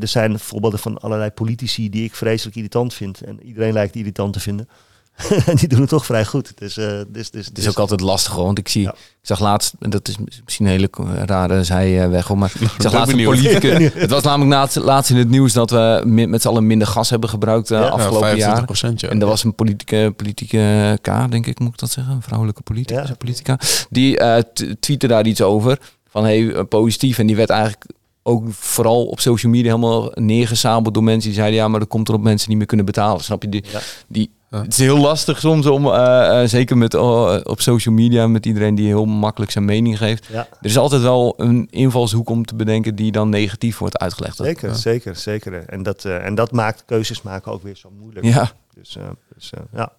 [0.00, 3.20] er zijn voorbeelden van allerlei politici die ik vreselijk irritant vind.
[3.20, 4.68] En iedereen lijkt irritant te vinden.
[5.46, 6.52] en die doen het toch vrij goed.
[6.54, 9.74] Dus, uh, dus, dus, het is ook altijd lastig, want ik zie, ik zag laatst,
[9.78, 10.90] dat is misschien een hele
[11.24, 13.92] rare zijweg, maar ik zag laatst een politicus.
[13.94, 17.10] het was namelijk laatst, laatst in het nieuws dat we met z'n allen minder gas
[17.10, 18.68] hebben gebruikt uh, ja, afgelopen jaar.
[18.96, 19.08] Ja.
[19.08, 22.62] En er was een politieke, politieke K, denk ik, moet ik dat zeggen, een vrouwelijke
[22.62, 23.14] politica, ja.
[23.14, 23.58] politica,
[23.90, 24.36] die uh,
[24.80, 25.78] tweette daar iets over
[26.08, 27.84] van hey, positief en die werd eigenlijk
[28.22, 32.08] ook vooral op social media helemaal neergezabeld door mensen die zeiden ja, maar dat komt
[32.08, 33.24] er op mensen niet meer kunnen betalen.
[33.24, 33.48] Snap je?
[33.48, 33.64] Die,
[34.08, 34.30] die
[34.60, 38.74] het is heel lastig soms om, uh, zeker met, uh, op social media, met iedereen
[38.74, 40.26] die heel makkelijk zijn mening geeft.
[40.32, 40.48] Ja.
[40.60, 44.36] Er is altijd wel een invalshoek om te bedenken die dan negatief wordt uitgelegd.
[44.36, 44.74] Zeker, ja.
[44.74, 45.64] zeker, zeker.
[45.64, 48.26] En dat, en dat maakt keuzes maken ook weer zo moeilijk.
[48.26, 48.52] Ja.
[48.74, 48.96] Dus,
[49.34, 49.92] dus ja.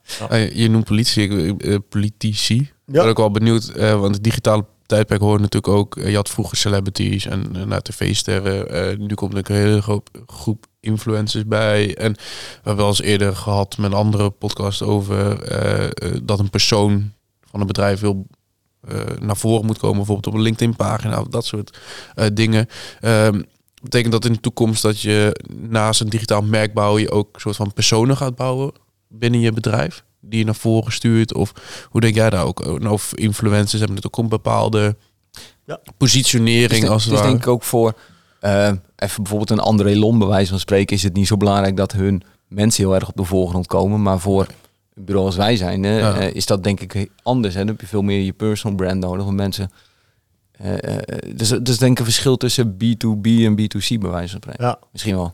[0.54, 1.56] je noemt politie,
[1.90, 2.58] politici.
[2.88, 6.58] Ik ben ook wel benieuwd, want het digitale tijdperk hoort natuurlijk ook, je had vroeger
[6.58, 9.00] celebrities en naar tv-sterren.
[9.08, 11.96] nu komt er een hele groep, groep influencers bij.
[11.96, 12.20] En we
[12.54, 15.38] hebben wel eens eerder gehad met een andere podcast over
[16.24, 17.12] dat een persoon
[17.50, 18.28] van een bedrijf wil
[19.20, 21.78] naar voren moet komen, bijvoorbeeld op een LinkedIn-pagina, dat soort
[22.34, 22.68] dingen.
[23.02, 23.28] Uh,
[23.84, 27.42] betekent dat in de toekomst dat je naast een digitaal merk bouwen, je ook een
[27.42, 28.72] soort van personen gaat bouwen
[29.08, 31.34] binnen je bedrijf, die je naar voren stuurt?
[31.34, 31.54] Of
[31.90, 32.82] hoe denk jij daar ook?
[32.90, 34.96] Of influencers hebben het ook een bepaalde
[35.66, 35.80] ja.
[35.98, 37.94] positionering dus als het dus denk ik ook voor
[38.44, 41.78] uh, even bijvoorbeeld een André Lom bij wijze van spreken is het niet zo belangrijk
[41.78, 44.02] dat hun mensen heel erg op de voorgrond komen.
[44.02, 44.48] Maar voor
[44.94, 47.54] een bureau als wij zijn, uh, is dat denk ik anders.
[47.54, 47.60] Hè?
[47.60, 49.26] Dan heb je veel meer je personal brand nodig.
[49.26, 49.72] om mensen,
[50.62, 50.78] uh,
[51.36, 54.66] dus, dus denk ik een verschil tussen B2B en B2C bij wijze van spreken.
[54.66, 54.80] Ja.
[54.92, 55.34] Misschien wel.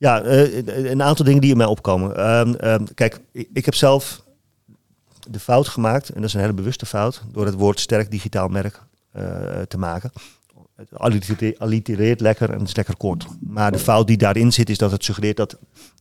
[0.00, 2.18] Ja, een aantal dingen die in mij opkomen.
[2.64, 4.22] Uh, kijk, ik heb zelf
[5.30, 8.48] de fout gemaakt, en dat is een hele bewuste fout, door het woord sterk digitaal
[8.48, 8.82] merk
[9.68, 10.12] te maken
[10.88, 13.26] het allitereert lekker en het is lekker kort.
[13.40, 15.58] Maar de fout die daarin zit is dat het suggereert dat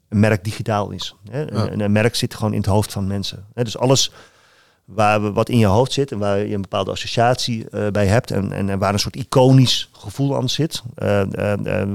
[0.09, 1.15] een merk digitaal is.
[1.29, 1.51] Hè?
[1.51, 3.45] Een, een, merk zit gewoon in het hoofd van mensen.
[3.53, 3.63] Hè?
[3.63, 4.11] Dus alles
[4.85, 8.31] waar, wat in je hoofd zit en waar je een bepaalde associatie uh, bij hebt
[8.31, 11.21] en, en, waar een soort iconisch gevoel aan zit, uh,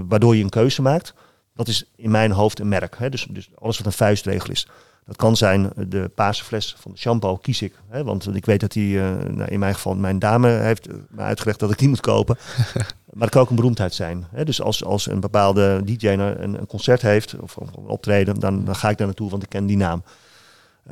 [0.08, 1.14] waardoor je een keuze maakt,
[1.54, 2.98] dat is in mijn hoofd een merk.
[2.98, 3.08] Hè?
[3.08, 4.68] Dus, dus alles wat een vuistregel is.
[5.06, 7.74] Dat kan zijn de paarse fles van de shampoo, kies ik.
[7.88, 11.22] Hè, want ik weet dat die, uh, nou in mijn geval, mijn dame heeft me
[11.22, 12.36] uitgelegd dat ik die moet kopen.
[13.12, 14.26] maar het kan ook een beroemdheid zijn.
[14.30, 14.44] Hè.
[14.44, 18.64] Dus als, als een bepaalde DJ een, een concert heeft of, of, een optreden, dan,
[18.64, 20.02] dan ga ik daar naartoe, want ik ken die naam.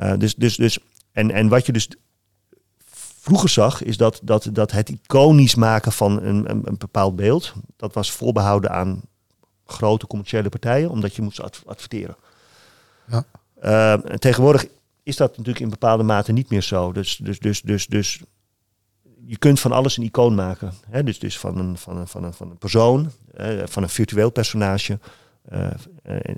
[0.01, 0.79] Uh, dus, dus, dus,
[1.11, 1.89] en, en wat je dus
[3.19, 7.53] vroeger zag, is dat, dat, dat het iconisch maken van een, een, een bepaald beeld,
[7.77, 9.01] dat was voorbehouden aan
[9.73, 12.15] grote commerciële partijen, omdat je moest adverteren.
[13.07, 13.23] Ja.
[13.63, 14.65] Uh, tegenwoordig
[15.03, 16.91] is dat natuurlijk in bepaalde mate niet meer zo.
[16.91, 18.21] Dus, dus, dus, dus, dus
[19.25, 20.73] je kunt van alles een icoon maken.
[20.89, 21.03] Hè?
[21.03, 23.11] Dus, dus van, een, van, een, van, een, van een persoon,
[23.65, 24.99] van een virtueel personage.
[25.51, 25.67] Uh,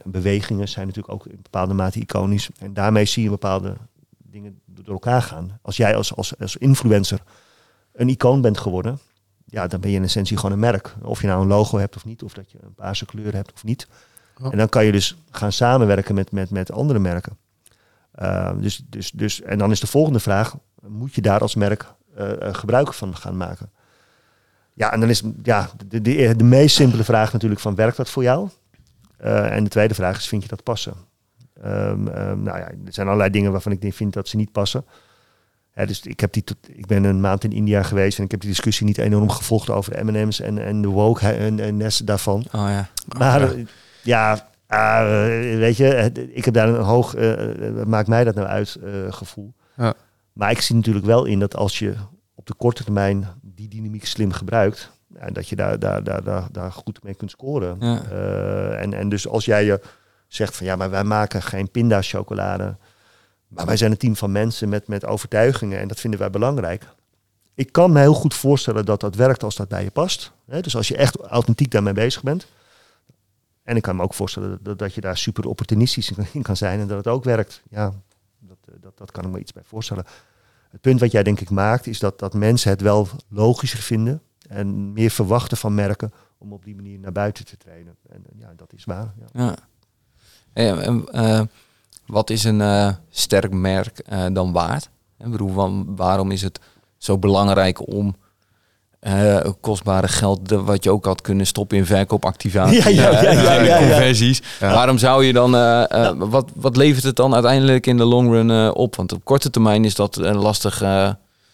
[0.03, 2.49] bewegingen zijn natuurlijk ook in bepaalde mate iconisch.
[2.59, 3.75] En daarmee zie je bepaalde
[4.17, 5.59] dingen door elkaar gaan.
[5.61, 7.19] Als jij als, als, als influencer
[7.93, 8.99] een icoon bent geworden,
[9.55, 10.95] ja, dan ben je in essentie gewoon een merk.
[11.01, 13.53] Of je nou een logo hebt of niet, of dat je een paarse kleur hebt
[13.53, 13.87] of niet.
[14.41, 14.51] Oh.
[14.51, 17.37] En dan kan je dus gaan samenwerken met, met, met andere merken.
[18.19, 20.55] Uh, dus, dus, dus, en dan is de volgende vraag,
[20.87, 21.85] moet je daar als merk
[22.17, 23.69] uh, gebruik van gaan maken?
[24.73, 28.09] Ja, en dan is ja, de, de, de meest simpele vraag natuurlijk van, werkt dat
[28.09, 28.49] voor jou?
[29.21, 30.93] Uh, en de tweede vraag is, vind je dat passen?
[31.65, 34.85] Um, um, nou ja, er zijn allerlei dingen waarvan ik vind dat ze niet passen.
[35.75, 38.49] Dus ik, heb die ik ben een maand in India geweest en ik heb die
[38.49, 42.45] discussie niet enorm gevolgd over de M&M's en, en de woke en, en nesten daarvan.
[42.51, 42.89] Oh ja.
[43.17, 43.65] Maar ja.
[44.03, 48.77] Ja, uh, weet je, ik heb daar een hoog, uh, maakt mij dat nou uit,
[48.83, 49.53] uh, gevoel.
[49.77, 49.93] Ja.
[50.33, 51.93] Maar ik zie natuurlijk wel in dat als je
[52.35, 56.47] op de korte termijn die dynamiek slim gebruikt, en dat je daar, daar, daar, daar,
[56.51, 57.81] daar goed mee kunt scoren.
[58.79, 59.81] En, en dus als jij je
[60.27, 62.77] zegt van ja, maar wij maken geen pinda-chocolade,
[63.47, 66.87] maar wij zijn een team van mensen met, met overtuigingen en dat vinden wij belangrijk.
[67.53, 70.31] Ik kan me heel goed voorstellen dat dat werkt als dat bij je past.
[70.45, 72.47] dus als je echt authentiek daarmee bezig bent.
[73.63, 76.79] En ik kan me ook voorstellen dat, dat je daar super opportunistisch in kan zijn
[76.79, 77.61] en dat het ook werkt.
[77.69, 77.93] Ja,
[78.39, 80.05] dat, eh, dat, dat kan ik me iets bij voorstellen.
[80.69, 84.21] Het punt wat jij denk ik maakt, is dat, dat mensen het wel logischer vinden
[84.47, 87.95] en meer verwachten van merken om op die manier naar buiten te trainen.
[88.09, 89.13] En ja, dat is waar.
[89.33, 89.55] Ja.
[90.53, 91.47] ja.
[92.05, 94.89] Wat is een sterk merk dan waard?
[95.17, 96.59] Bedoel, waarom is het
[96.97, 98.15] zo belangrijk om
[99.07, 103.61] uh, kostbare geld wat je ook had kunnen stoppen in verkoopactivaties, ja, ja, ja, ja,
[103.61, 104.41] ja, conversies.
[104.59, 108.29] Waarom zou je dan, uh, uh, wat, wat levert het dan uiteindelijk in de long
[108.29, 108.95] run op?
[108.95, 110.77] Want op korte termijn is dat lastig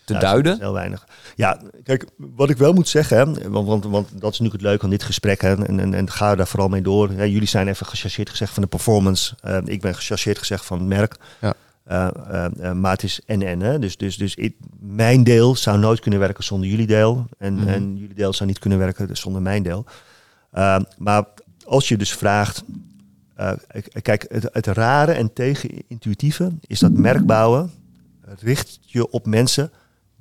[0.05, 0.57] te duiden.
[0.59, 1.05] heel weinig.
[1.41, 4.61] Ja, kijk, wat ik wel moet zeggen, hè, want, want, want dat is nu het
[4.61, 7.13] leuke van dit gesprek, hè, en, en, en ga daar vooral mee door.
[7.13, 10.87] Ja, jullie zijn even gechargeerd gezegd van de performance, ik ben gechargeerd gezegd van het
[10.87, 11.15] merk.
[11.41, 11.53] Ja.
[11.91, 12.07] Uh,
[12.59, 13.81] uh, maar het is en-en.
[13.81, 14.37] Dus, dus, dus
[14.79, 17.27] mijn deel zou nooit kunnen werken zonder jullie deel.
[17.37, 17.67] En, mhm.
[17.67, 19.85] en jullie deel zou niet kunnen werken zonder mijn deel.
[20.97, 21.25] maar
[21.65, 22.63] als je dus vraagt...
[24.01, 27.71] kijk, het, het rare en tegenintuïtieve is dat merkbouwen
[28.39, 29.71] richt je op mensen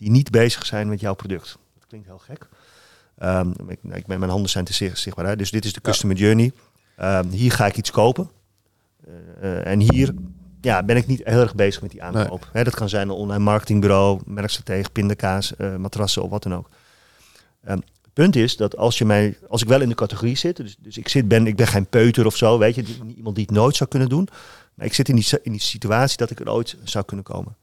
[0.01, 1.59] die niet bezig zijn met jouw product.
[1.79, 2.49] Dat klinkt heel gek.
[3.23, 5.27] Um, ik, ik, mijn handen zijn te zichtbaar.
[5.27, 5.37] Hè?
[5.37, 6.53] Dus dit is de customer journey.
[7.01, 8.31] Um, hier ga ik iets kopen.
[9.43, 10.15] Uh, en hier
[10.61, 12.49] ja, ben ik niet heel erg bezig met die aankoop.
[12.53, 16.69] dat kan zijn een online marketingbureau, merkstratege, pindakaas, uh, matrassen of wat dan ook.
[17.69, 20.57] Um, het punt is dat als, je mij, als ik wel in de categorie zit,
[20.57, 22.85] dus, dus ik, zit, ben, ik ben geen peuter of zo, weet je,
[23.17, 24.29] iemand die het nooit zou kunnen doen.
[24.75, 27.57] Maar ik zit in die, in die situatie dat ik er ooit zou kunnen komen.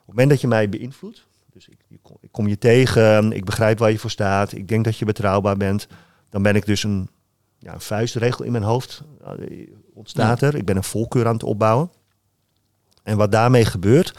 [0.00, 1.26] Op het moment dat je mij beïnvloedt,
[1.66, 4.96] dus ik, ik kom je tegen, ik begrijp waar je voor staat, ik denk dat
[4.96, 5.86] je betrouwbaar bent,
[6.28, 7.08] dan ben ik dus een,
[7.58, 10.54] ja, een vuistregel in mijn hoofd uh, ontstaat er.
[10.54, 11.90] Ik ben een voorkeur aan het opbouwen.
[13.02, 14.18] En wat daarmee gebeurt,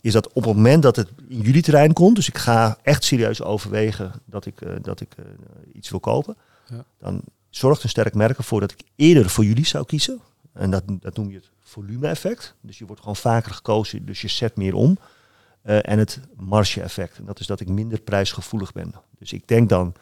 [0.00, 3.04] is dat op het moment dat het in jullie terrein komt, dus ik ga echt
[3.04, 5.26] serieus overwegen dat ik, uh, dat ik uh,
[5.72, 6.36] iets wil kopen,
[6.68, 6.84] ja.
[6.98, 7.20] dan
[7.50, 10.20] zorgt een sterk merk ervoor dat ik eerder voor jullie zou kiezen.
[10.52, 12.54] En dat, dat noem je het volume-effect.
[12.60, 14.98] Dus je wordt gewoon vaker gekozen, dus je zet meer om.
[15.66, 17.18] Uh, en het marge-effect.
[17.18, 18.94] En dat is dat ik minder prijsgevoelig ben.
[19.18, 19.94] Dus ik denk dan,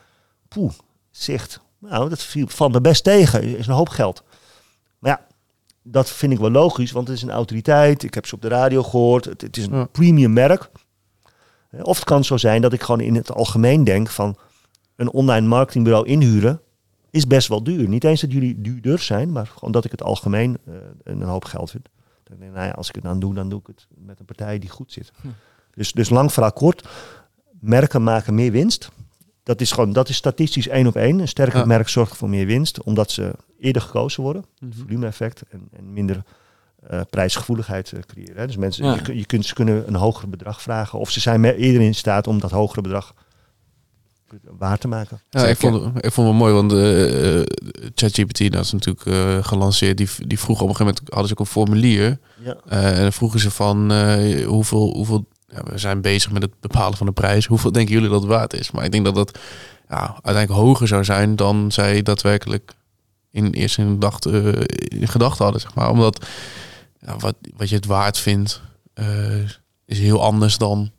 [0.49, 0.73] poeh,
[1.11, 3.43] zicht, nou, dat valt me best tegen.
[3.43, 4.23] is een hoop geld.
[4.99, 5.27] Maar ja,
[5.83, 8.03] dat vind ik wel logisch, want het is een autoriteit.
[8.03, 9.25] Ik heb ze op de radio gehoord.
[9.25, 10.71] Het, het is een premium merk.
[11.83, 14.37] Of het kan zo zijn dat ik gewoon in het algemeen denk van
[14.97, 16.61] een online marketingbureau inhuren
[17.11, 17.89] is best wel duur.
[17.89, 21.45] Niet eens dat jullie duurder zijn, maar gewoon dat ik het algemeen uh, een hoop
[21.45, 21.89] geld vind.
[22.23, 24.19] Dan denk ik, nou ja, als ik het dan doe, dan doe ik het met
[24.19, 25.13] een partij die goed zit.
[25.21, 25.29] Hm.
[25.75, 26.89] Dus, dus lang verhaal kort,
[27.61, 28.91] merken maken meer winst.
[29.43, 31.19] Dat is gewoon, dat is statistisch één op één.
[31.19, 34.45] Een sterker merk zorgt voor meer winst, omdat ze eerder gekozen worden.
[34.59, 36.23] Mm Volume-effect en, en minder
[36.91, 38.37] uh, prijsgevoeligheid uh, creëren.
[38.37, 38.47] Hè.
[38.47, 40.99] Dus mensen, je, je, kunt, ze kunnen een hoger bedrag vragen.
[40.99, 43.15] Of ze zijn eerder in staat om dat hogere bedrag
[44.59, 45.21] waar te maken.
[45.31, 47.43] Ja, ik vond, ik vond het mooi, want uh,
[47.95, 49.97] ChatGPT, dat is natuurlijk gelanceerd.
[49.97, 52.19] Die, die vroeg op een gegeven moment, hadden ze ook een formulier.
[52.45, 52.57] Ja.
[52.69, 53.93] en dan vroegen ze van
[54.45, 57.47] hoeveel, hoeveel ja, we zijn bezig met het bepalen van de prijs.
[57.47, 58.71] Hoeveel denken jullie dat het waard is?
[58.71, 59.39] Maar ik denk dat dat
[59.89, 62.73] ja, uiteindelijk hoger zou zijn dan zij daadwerkelijk
[63.31, 64.53] in eerste uh,
[65.01, 65.61] in gedachten hadden.
[65.61, 65.91] Zeg maar.
[65.91, 66.27] Omdat
[66.99, 68.63] ja, wat, wat je het waard vindt,
[68.95, 69.49] uh,
[69.85, 70.91] is heel anders dan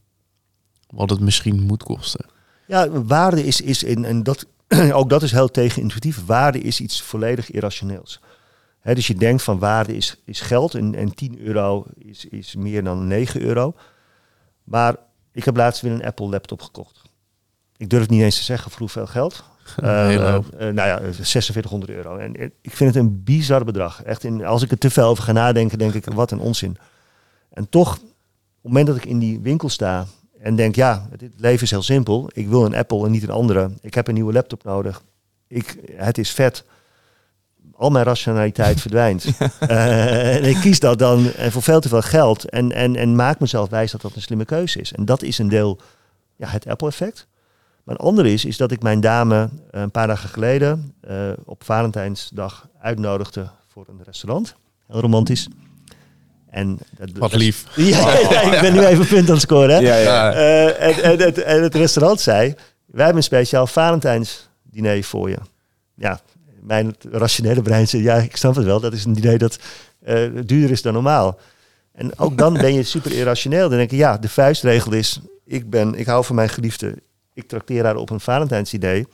[0.89, 2.25] wat het misschien moet kosten.
[2.67, 4.45] Ja, waarde is, is in, en dat,
[4.91, 6.25] ook dat is heel tegenintuïtief.
[6.25, 8.19] Waarde is iets volledig irrationeels.
[8.83, 12.83] Dus je denkt van waarde is, is geld en, en 10 euro is, is meer
[12.83, 13.75] dan 9 euro.
[14.65, 14.95] Maar
[15.31, 17.01] ik heb laatst weer een Apple laptop gekocht.
[17.77, 19.43] Ik durf het niet eens te zeggen voor hoeveel geld.
[19.83, 22.17] Uh, uh, nou ja, 4600 euro.
[22.17, 24.03] En ik vind het een bizar bedrag.
[24.03, 26.77] Echt, in, als ik er te veel over ga nadenken, denk ik, wat een onzin.
[27.49, 28.07] En toch, op het
[28.61, 30.05] moment dat ik in die winkel sta
[30.39, 32.29] en denk, ja, het leven is heel simpel.
[32.33, 33.71] Ik wil een Apple en niet een andere.
[33.81, 35.03] Ik heb een nieuwe laptop nodig.
[35.47, 36.63] Ik, het is vet
[37.77, 39.25] al mijn rationaliteit verdwijnt.
[39.69, 42.49] Uh, en ik kies dat dan en voor veel te veel geld.
[42.49, 44.93] En, en, en maak mezelf wijs dat dat een slimme keuze is.
[44.93, 45.79] En dat is een deel,
[46.35, 47.27] ja, het Apple-effect.
[47.83, 51.31] Maar een ander is, is dat ik mijn dame eh, een paar dagen geleden uh,
[51.45, 54.55] op Valentijnsdag uitnodigde voor een restaurant.
[54.87, 55.47] Heel romantisch.
[56.49, 57.65] En dat, Wat lief.
[57.75, 58.09] Ja,
[58.53, 59.69] ik ben nu even punt aan het scoren.
[59.69, 59.77] Hè?
[59.77, 60.33] Ja, ja.
[60.33, 62.53] en, en, het, en het restaurant zei,
[62.85, 65.37] wij hebben een speciaal Valentijns diner voor je.
[65.95, 66.19] Ja,
[66.65, 68.79] mijn rationele brein zegt, ja, ik snap het wel.
[68.79, 69.59] Dat is een idee dat
[70.07, 71.39] uh, duurder is dan normaal.
[71.91, 73.69] En ook dan ben je super irrationeel.
[73.69, 76.95] Dan denk je, ja, de vuistregel is, ik, ben, ik hou van mijn geliefde.
[77.33, 79.07] Ik trakteer haar op een Valentijnsidee.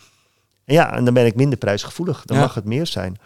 [0.65, 2.25] En ja, en dan ben ik minder prijsgevoelig.
[2.25, 3.17] Dan mag het meer zijn.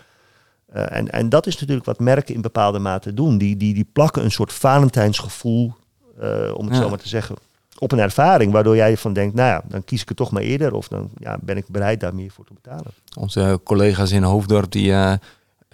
[0.75, 3.37] Uh, en, en dat is natuurlijk wat merken in bepaalde mate doen.
[3.37, 5.73] Die, die, die plakken een soort Valentijnsgevoel,
[6.21, 7.35] uh, om het zo maar te zeggen,
[7.79, 10.41] op een ervaring, waardoor jij van denkt, nou ja, dan kies ik het toch maar
[10.41, 12.91] eerder of dan ja, ben ik bereid daar meer voor te betalen.
[13.19, 15.13] Onze collega's in Hoofddorp die, uh,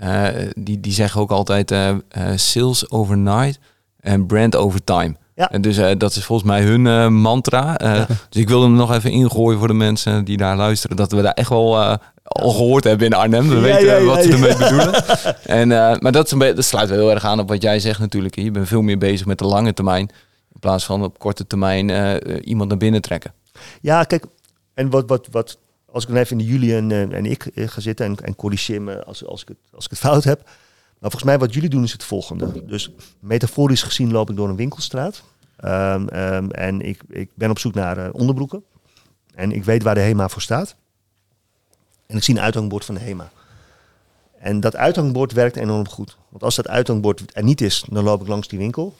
[0.03, 1.95] uh, die, die zeggen ook altijd uh,
[2.35, 3.59] sales overnight
[3.99, 5.15] en brand over time.
[5.35, 5.49] Ja.
[5.49, 7.75] En dus dat is volgens mij hun mantra.
[8.29, 10.97] Dus ik wilde hem nog even ingooien voor de mensen die daar luisteren.
[10.97, 11.79] Dat we daar echt wel
[12.23, 13.49] al gehoord hebben in Arnhem.
[13.49, 15.03] We weten wat ze ermee bedoelen.
[15.45, 15.67] En,
[16.01, 18.35] maar dat, is een dat sluit wel heel erg aan op wat jij zegt natuurlijk.
[18.35, 20.09] Je bent veel meer bezig met de lange termijn.
[20.61, 21.89] In plaats van op korte termijn
[22.43, 23.33] iemand naar binnen trekken.
[23.81, 24.25] Ja, kijk.
[24.73, 25.57] En wat, wat, wat
[25.91, 29.03] als ik dan even in jullie en, en ik ga zitten en, en corrigeer me
[29.03, 30.41] als, als, ik het, als ik het fout heb.
[30.43, 32.65] Maar volgens mij wat jullie doen is het volgende.
[32.65, 35.23] Dus metaforisch gezien loop ik door een winkelstraat.
[35.57, 38.63] Ehm, ehm, en ik, ik ben op zoek naar onderbroeken.
[39.33, 40.75] En ik weet waar de HEMA voor staat.
[42.05, 43.31] En ik zie een uithangbord van de HEMA.
[44.39, 46.17] En dat uithangbord werkt enorm goed.
[46.29, 48.95] Want als dat uithangbord er niet is, dan loop ik langs die winkel.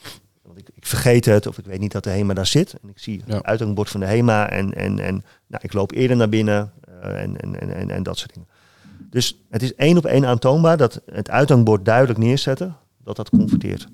[0.61, 2.73] Ik, ik vergeet het of ik weet niet dat de HEMA daar zit.
[2.81, 6.17] En ik zie het uithangbord van de HEMA en, en, en nou, ik loop eerder
[6.17, 8.47] naar binnen uh, en, en, en, en dat soort dingen.
[9.09, 13.87] Dus het is één op één aantoonbaar dat het uithangbord duidelijk neerzetten, dat dat converteert.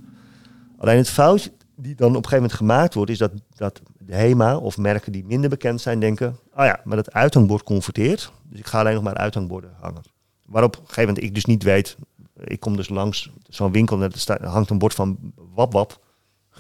[0.78, 4.16] Alleen het fout die dan op een gegeven moment gemaakt wordt, is dat, dat de
[4.16, 8.60] HEMA of merken die minder bekend zijn denken, oh ja, maar dat uithangbord converteert, dus
[8.60, 10.02] ik ga alleen nog maar uithangborden hangen.
[10.46, 11.98] Waarop op een gegeven moment ik dus niet weet,
[12.44, 16.00] ik kom dus langs zo'n winkel en er hangt een bord van Wap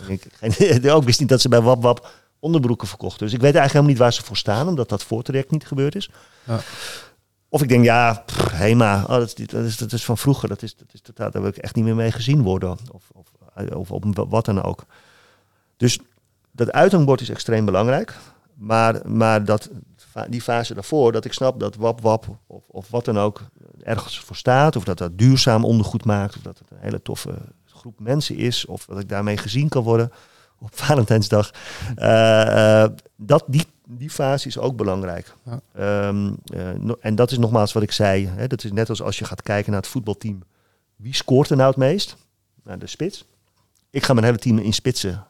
[0.08, 3.26] Ik, geen, ook wist niet dat ze bij Wap onderbroeken verkochten.
[3.26, 5.96] Dus ik weet eigenlijk helemaal niet waar ze voor staan, omdat dat voortraject niet gebeurd
[5.96, 6.10] is.
[6.44, 6.60] Ja.
[7.50, 10.50] Of ik denk, ja, HEMA, oh, dat, is, dat, is, dat is van vroeger.
[10.50, 12.70] Dat is, dat is totaal, daar wil ik echt niet meer mee gezien worden.
[12.70, 13.28] Of, of,
[13.74, 14.86] of, of wat dan ook.
[15.78, 16.00] Dus
[16.52, 18.16] dat uithangbord is extreem belangrijk.
[18.54, 19.70] Maar, maar dat,
[20.30, 23.42] die fase daarvoor, dat ik snap dat WAP WAP of, of wat dan ook
[23.84, 24.76] ergens voor staat.
[24.76, 26.36] Of dat dat duurzaam ondergoed maakt.
[26.36, 27.38] Of dat het een hele toffe
[27.88, 28.66] groep mensen is.
[28.66, 30.12] Of dat ik daarmee gezien kan worden
[30.60, 31.52] op Valentijnsdag.
[31.98, 35.34] Uh, dat, die, die fase is ook belangrijk.
[35.74, 36.70] Ehm, eh,
[37.00, 38.28] en dat is nogmaals wat ik zei.
[38.28, 40.44] Hè, dat is net als als je gaat kijken naar het voetbalteam.
[40.96, 42.16] Wie scoort er nou het meest?
[42.64, 43.26] Nou, de spits.
[43.90, 45.26] Ik ga mijn hele team in spitsen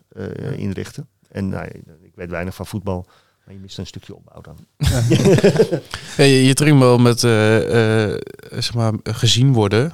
[0.55, 1.07] inrichten.
[1.31, 1.65] En nou,
[2.01, 3.07] ik weet weinig van voetbal.
[3.47, 4.57] Maar je mist een stukje opbouw dan.
[6.15, 7.31] hey, je, je wel met uh,
[8.51, 9.85] zeg maar, gezien worden.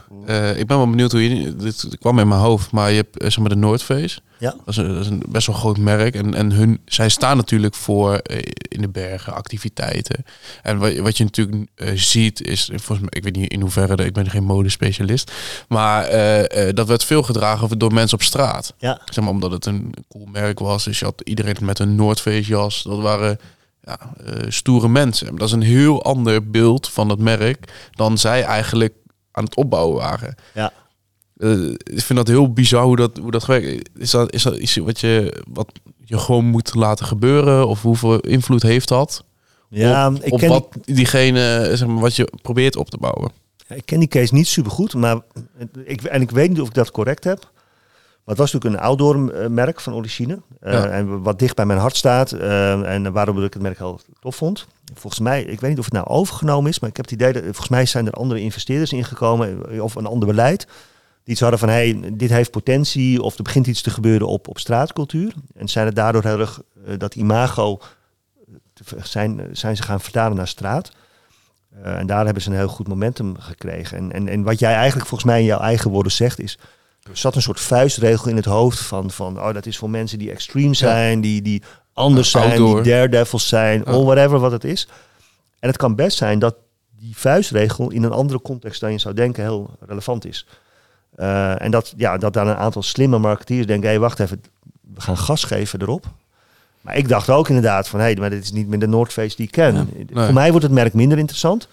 [0.56, 1.56] ik ben wel benieuwd hoe je...
[1.56, 4.20] Dit kwam in mijn hoofd, maar je hebt zeg maar, de Noordface.
[4.40, 4.50] Ja.
[4.50, 6.16] Dat is, een, dat is een best wel groot merk.
[6.16, 8.22] En, en hun, zij staan natuurlijk voor
[8.68, 10.26] in de bergen activiteiten.
[10.62, 14.14] En wat, wat je natuurlijk ziet is, volgens mij, ik weet niet in hoeverre, ik
[14.14, 15.32] ben geen modespecialist,
[15.68, 16.10] maar
[16.74, 18.74] dat werd veel gedragen door mensen op straat.
[18.78, 19.02] Ja.
[19.06, 20.84] Zeg maar omdat het een cool merk was.
[20.84, 22.84] Dus je had iedereen met een Noordface jas.
[22.84, 23.40] Dat waren
[23.84, 24.00] ja,
[24.48, 25.36] stoere mensen.
[25.36, 28.94] Dat is een heel ander beeld van het merk dan zij eigenlijk
[29.32, 30.36] aan het opbouwen waren.
[30.54, 30.74] Ja.
[31.38, 33.90] Uh, ik vind dat heel bizar hoe dat, hoe dat werkt.
[33.98, 35.72] Is dat, is dat iets wat je, wat
[36.04, 37.68] je gewoon moet laten gebeuren?
[37.68, 39.24] Of hoeveel invloed heeft dat?
[39.70, 43.32] Ja, op, ik ken wat diegene, zeg maar, wat je probeert op te bouwen.
[43.68, 45.20] Ik ken die case niet super goed, maar
[45.84, 47.52] ik, en ik weet niet of ik dat correct heb.
[48.26, 50.40] Maar het was natuurlijk een outdoor eh, merk van origine.
[50.62, 52.34] Uh, En wat dicht bij mijn hart staat.
[52.34, 54.68] Uh, en waarom ik het merk heel tof vond.
[54.94, 57.34] Volgens mij, ik weet niet of het nou overgenomen is, maar ik heb het idee
[57.34, 60.68] dat volgens mij zijn er andere investeerders ingekomen of een ander beleid
[61.24, 64.48] die iets hadden van hey, dit heeft potentie of er begint iets te gebeuren op,
[64.48, 65.34] op straatcultuur.
[65.56, 67.80] En zijn het daardoor heel erg uh, dat imago
[69.02, 70.92] zijn, zijn ze gaan vertalen naar straat.
[71.82, 73.98] En daar hebben ze een heel goed momentum gekregen.
[73.98, 76.60] En, en, en wat jij eigenlijk volgens mij in jouw eigen woorden zegt is,
[77.04, 80.20] er zat een soort vuistregel in het hoofd van, van oh, dat is voor mensen
[80.20, 81.62] die extreme zijn, die, die
[81.94, 84.88] anders zijn, die daredevils zijn, of whatever wat het is.
[85.60, 86.56] En het kan best zijn dat
[87.00, 90.46] die vuistregel in een andere context dan je zou denken heel relevant is.
[91.18, 94.44] Uh, en dat, ja, dat dan een aantal slimme marketeers denken, hé, hey, wacht even,
[94.94, 96.06] we gaan gas geven erop.
[96.82, 99.36] Maar ik dacht ook inderdaad van, hé, hey, maar dit is niet meer de Noordface
[99.36, 99.90] die ik ken.
[100.14, 101.68] Voor mij wordt het merk minder interessant.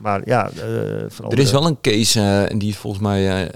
[0.00, 3.50] Maar ja, uh, er is wel een case, uh, en die volgens mij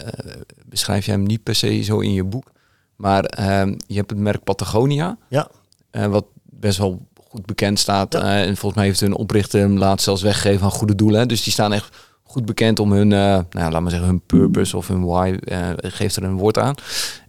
[0.66, 2.50] beschrijf jij hem niet per se zo in je boek.
[2.96, 5.18] Maar ehm, je hebt het merk Patagonia.
[5.28, 5.50] Ja.
[5.90, 8.14] wat best wel goed bekend staat.
[8.14, 11.28] en volgens mij heeft hun oprichter hem laatst zelfs weggegeven aan goede doelen.
[11.28, 14.88] Dus die staan echt goed bekend om hun, nou, laat maar zeggen, hun purpose of
[14.88, 15.38] hun why,
[15.76, 16.74] geeft er een woord aan.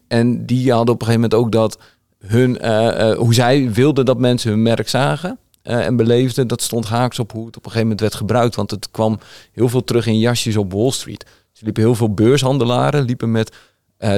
[0.08, 1.80] En die hadden op een gegeven moment ook dat
[2.20, 7.20] hun, uh, hoe zij wilden dat mensen hun merk zagen en beleefden, dat stond haaks
[7.20, 8.56] op hoe het op een gegeven moment werd gebruikt.
[8.56, 9.20] Want het kwam
[9.52, 11.26] heel veel terug in jasjes op Wall Street.
[11.52, 13.56] Ze liepen heel veel beurshandelaren, liepen met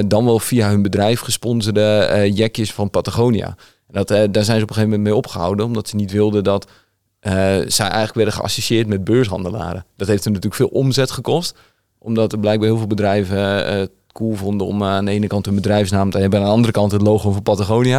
[0.06, 3.56] dan wel via hun bedrijf gesponsorde jekjes van Patagonia.
[3.88, 6.64] Dat, daar zijn ze op een gegeven moment mee opgehouden, omdat ze niet wilden dat
[6.64, 7.32] uh,
[7.66, 9.84] zij eigenlijk werden geassocieerd met beurshandelaren.
[9.96, 11.56] Dat heeft er natuurlijk veel omzet gekost.
[11.98, 15.54] Omdat er blijkbaar heel veel bedrijven uh, cool vonden om aan de ene kant hun
[15.54, 16.38] bedrijfsnaam te hebben...
[16.38, 17.98] en aan de andere kant het logo van Patagonia.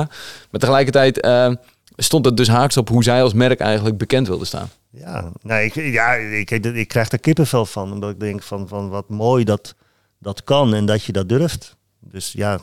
[0.51, 1.51] Maar tegelijkertijd uh,
[1.95, 4.69] stond het dus haaks op hoe zij als merk eigenlijk bekend wilden staan.
[4.89, 7.91] Ja, nee, ik, ja, ik, ik krijg er kippenvel van.
[7.91, 9.75] Omdat ik denk van, van wat mooi dat
[10.19, 11.75] dat kan en dat je dat durft.
[11.99, 12.59] Dus ja,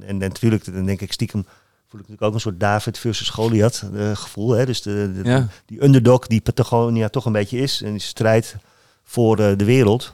[0.00, 1.46] en, en natuurlijk, dan denk ik stiekem
[1.88, 4.50] voel ik natuurlijk ook een soort David versus Goliath uh, gevoel.
[4.50, 4.66] Hè?
[4.66, 7.82] Dus de, de, die underdog die Patagonia toch een beetje is.
[7.82, 8.56] En die strijd
[9.02, 10.12] voor de wereld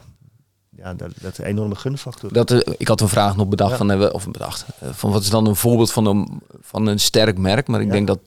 [0.77, 2.33] ja, dat, dat is een enorme gunfactor.
[2.33, 5.29] Dat, uh, ik had een vraag nog bedacht van, uh, of bedacht, van wat is
[5.29, 7.67] dan een voorbeeld van een, van een sterk merk?
[7.67, 7.91] Maar ik ja.
[7.91, 8.19] denk dat,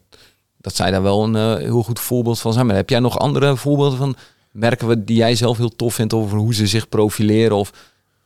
[0.61, 2.67] dat zij daar wel een heel goed voorbeeld van zijn.
[2.67, 4.17] Maar heb jij nog andere voorbeelden van
[4.53, 7.71] merken we die jij zelf heel tof vindt over hoe ze zich profileren of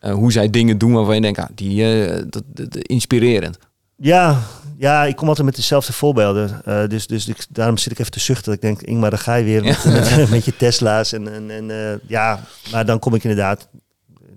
[0.00, 1.84] hoe zij dingen doen waarvan je denkt, ah, die
[2.28, 3.58] dat, dat, inspirerend?
[3.96, 4.42] Ja,
[4.76, 6.62] ja, ik kom altijd met dezelfde voorbeelden.
[6.68, 8.44] Uh, dus dus ik, daarom zit ik even te zuchten.
[8.44, 11.12] Dat ik denk, Ingmar, dan ga je weer met, met, met, je Tesla's.
[11.12, 13.68] En, en, en uh, ja, maar dan kom ik inderdaad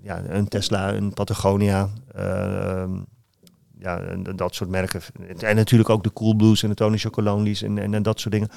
[0.02, 1.88] ja, een Tesla, een Patagonia.
[3.78, 5.00] Ja, en dat soort merken.
[5.38, 8.48] En natuurlijk ook de Coolblues en de Tony Chocolonely's en, en, en dat soort dingen.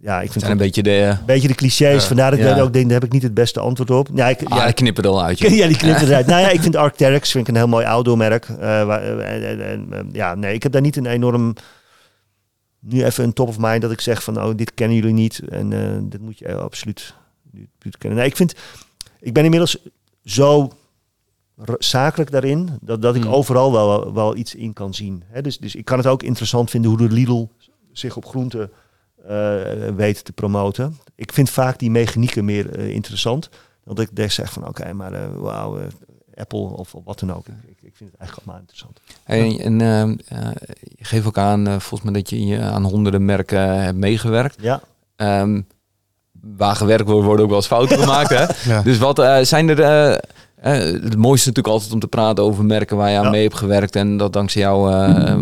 [0.00, 2.02] Ja, ik vind het een beetje de, beetje de clichés.
[2.02, 4.08] Uh, vandaar dat ik ook denk, daar heb ik niet het beste antwoord op.
[4.14, 5.38] Ja, ik, ah, ja, knippen er al uit.
[5.38, 6.26] Ja, die knippen eruit.
[6.26, 8.48] nou ja, ik vind Arcteryx vind ik een heel mooi outdoor merk.
[8.48, 11.54] Uh, waar, uh, ja, nee, ik heb daar niet een enorm
[12.80, 15.40] nu even een top of mind dat ik zeg van, oh, dit kennen jullie niet
[15.48, 15.68] en
[16.08, 17.14] dit moet je absoluut,
[17.74, 18.18] absoluut kennen.
[18.18, 18.54] Nee, ik vind,
[19.20, 19.78] ik ben inmiddels
[20.24, 20.72] zo
[21.78, 23.30] zakelijk daarin dat, dat ik mm.
[23.30, 25.22] overal wel, wel iets in kan zien.
[25.26, 27.48] He, dus, dus ik kan het ook interessant vinden hoe de Lidl
[27.92, 28.70] zich op groente
[29.22, 29.28] uh,
[29.96, 30.98] weet te promoten.
[31.14, 33.48] Ik vind vaak die mechanieken meer uh, interessant.
[33.84, 35.78] Dat ik denk zeg van oké, okay, maar uh, wauw,
[36.34, 37.46] Apple of, of, wat dan ook.
[37.46, 39.00] Ik, ik, vind het eigenlijk allemaal interessant.
[39.24, 39.78] Hey, en
[40.96, 44.56] je geeft ook aan, volgens mij dat je aan honderden merken hebt meegewerkt.
[44.60, 44.82] Ja.
[45.16, 45.66] Um,
[46.40, 48.28] waar gewerkt wordt, worden ook wel eens fouten gemaakt.
[48.28, 48.72] Hè?
[48.72, 48.82] Ja.
[48.82, 50.20] Dus wat uh, zijn er...
[50.64, 53.30] Uh, het mooiste natuurlijk altijd om te praten over merken waar je aan ja.
[53.30, 55.36] mee hebt gewerkt en dat dankzij jou uh,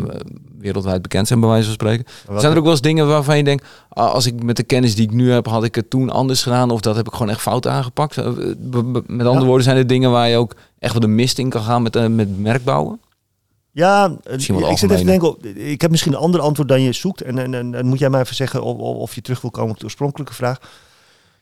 [0.59, 2.05] wereldwijd bekend zijn, bij wijze van spreken.
[2.39, 4.95] Zijn er ook wel eens dingen waarvan je denkt, ah, als ik met de kennis
[4.95, 7.31] die ik nu heb, had ik het toen anders gedaan of dat heb ik gewoon
[7.31, 8.17] echt fout aangepakt?
[8.17, 8.27] Met
[9.07, 9.45] andere ja.
[9.45, 12.09] woorden, zijn er dingen waar je ook echt wel de mist in kan gaan met,
[12.09, 13.01] met merkbouwen?
[13.71, 14.41] Ja, ik
[14.79, 17.21] zit even denken, ik heb misschien een ander antwoord dan je zoekt.
[17.21, 19.71] En, en, en, en moet jij mij even zeggen of, of je terug wil komen
[19.71, 20.59] op de oorspronkelijke vraag.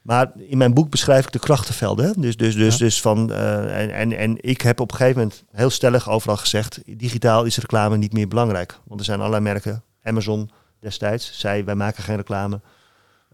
[0.03, 2.21] Maar in mijn boek beschrijf ik de krachtenvelden.
[2.21, 2.85] Dus, dus, dus, ja.
[2.85, 6.37] dus van, uh, en, en, en ik heb op een gegeven moment heel stellig overal
[6.37, 8.79] gezegd: digitaal is reclame niet meer belangrijk.
[8.85, 9.83] Want er zijn allerlei merken.
[10.03, 10.51] Amazon
[10.81, 12.61] destijds zei: wij maken geen reclame.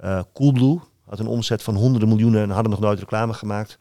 [0.04, 3.78] Uh, Coolblue had een omzet van honderden miljoenen en hadden nog nooit reclame gemaakt.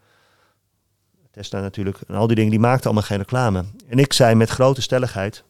[1.32, 2.00] Tesla natuurlijk.
[2.08, 3.64] En al die dingen die maakten allemaal geen reclame.
[3.88, 5.44] En ik zei met grote stelligheid: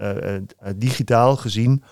[0.00, 0.36] uh,
[0.76, 1.82] digitaal gezien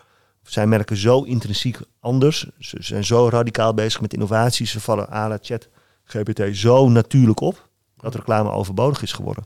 [0.47, 2.51] zijn merken zo intrinsiek anders.
[2.59, 4.70] Ze zijn zo radicaal bezig met innovaties.
[4.70, 5.68] Ze vallen à chat
[6.05, 9.44] GPT zo natuurlijk op dat reclame overbodig is geworden.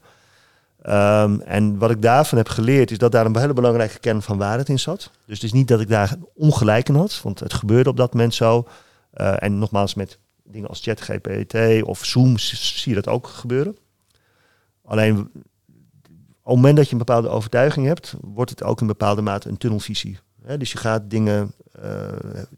[0.87, 4.39] Um, en wat ik daarvan heb geleerd is dat daar een hele belangrijke kern van
[4.39, 5.11] waarheid in zat.
[5.27, 8.13] Dus het is niet dat ik daar ongelijk in had, want het gebeurde op dat
[8.13, 8.67] moment zo.
[9.15, 13.77] Uh, en nogmaals, met dingen als ChatGPT of Zoom zie je dat ook gebeuren.
[14.85, 15.27] Alleen op
[16.43, 19.57] het moment dat je een bepaalde overtuiging hebt, wordt het ook in bepaalde mate een
[19.57, 20.19] tunnelvisie.
[20.51, 21.53] Hè, dus je gaat dingen
[21.85, 22.09] uh,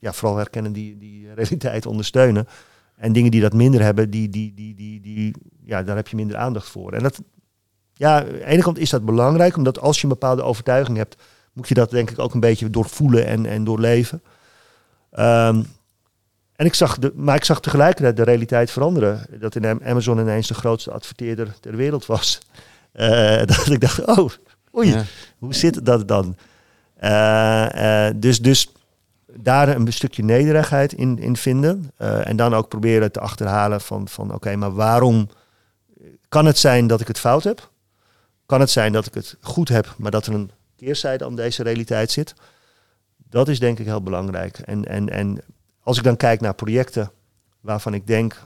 [0.01, 2.49] ja, vooral herkennen die, die realiteit ondersteunen.
[2.97, 5.35] En dingen die dat minder hebben, die, die, die, die, die,
[5.65, 6.93] ja, daar heb je minder aandacht voor.
[6.93, 7.23] En dat,
[7.93, 11.23] ja, aan de ene kant is dat belangrijk, omdat als je een bepaalde overtuiging hebt,
[11.53, 14.23] moet je dat denk ik ook een beetje doorvoelen en, en doorleven.
[15.19, 15.67] Um,
[16.57, 19.27] en ik zag de, maar ik zag tegelijkertijd de realiteit veranderen.
[19.41, 22.39] Dat in Amazon ineens de grootste adverteerder ter wereld was.
[22.95, 24.31] Uh, dat ik dacht, oh,
[24.77, 25.05] oei, ja.
[25.39, 26.37] hoe zit dat dan?
[27.03, 28.73] Uh, uh, dus, dus
[29.27, 31.91] daar een stukje nederigheid in, in vinden.
[31.99, 35.29] Uh, en dan ook proberen te achterhalen van, van oké, maar waarom
[36.29, 37.71] kan het zijn dat ik het fout heb?
[38.47, 41.63] Kan het zijn dat ik het goed heb, maar dat er een keerzijde aan deze
[41.63, 42.35] realiteit zit?
[43.29, 44.59] Dat is denk ik heel belangrijk.
[44.59, 45.39] En, en, en
[45.81, 47.11] als ik dan kijk naar projecten
[47.61, 48.43] waarvan ik denk,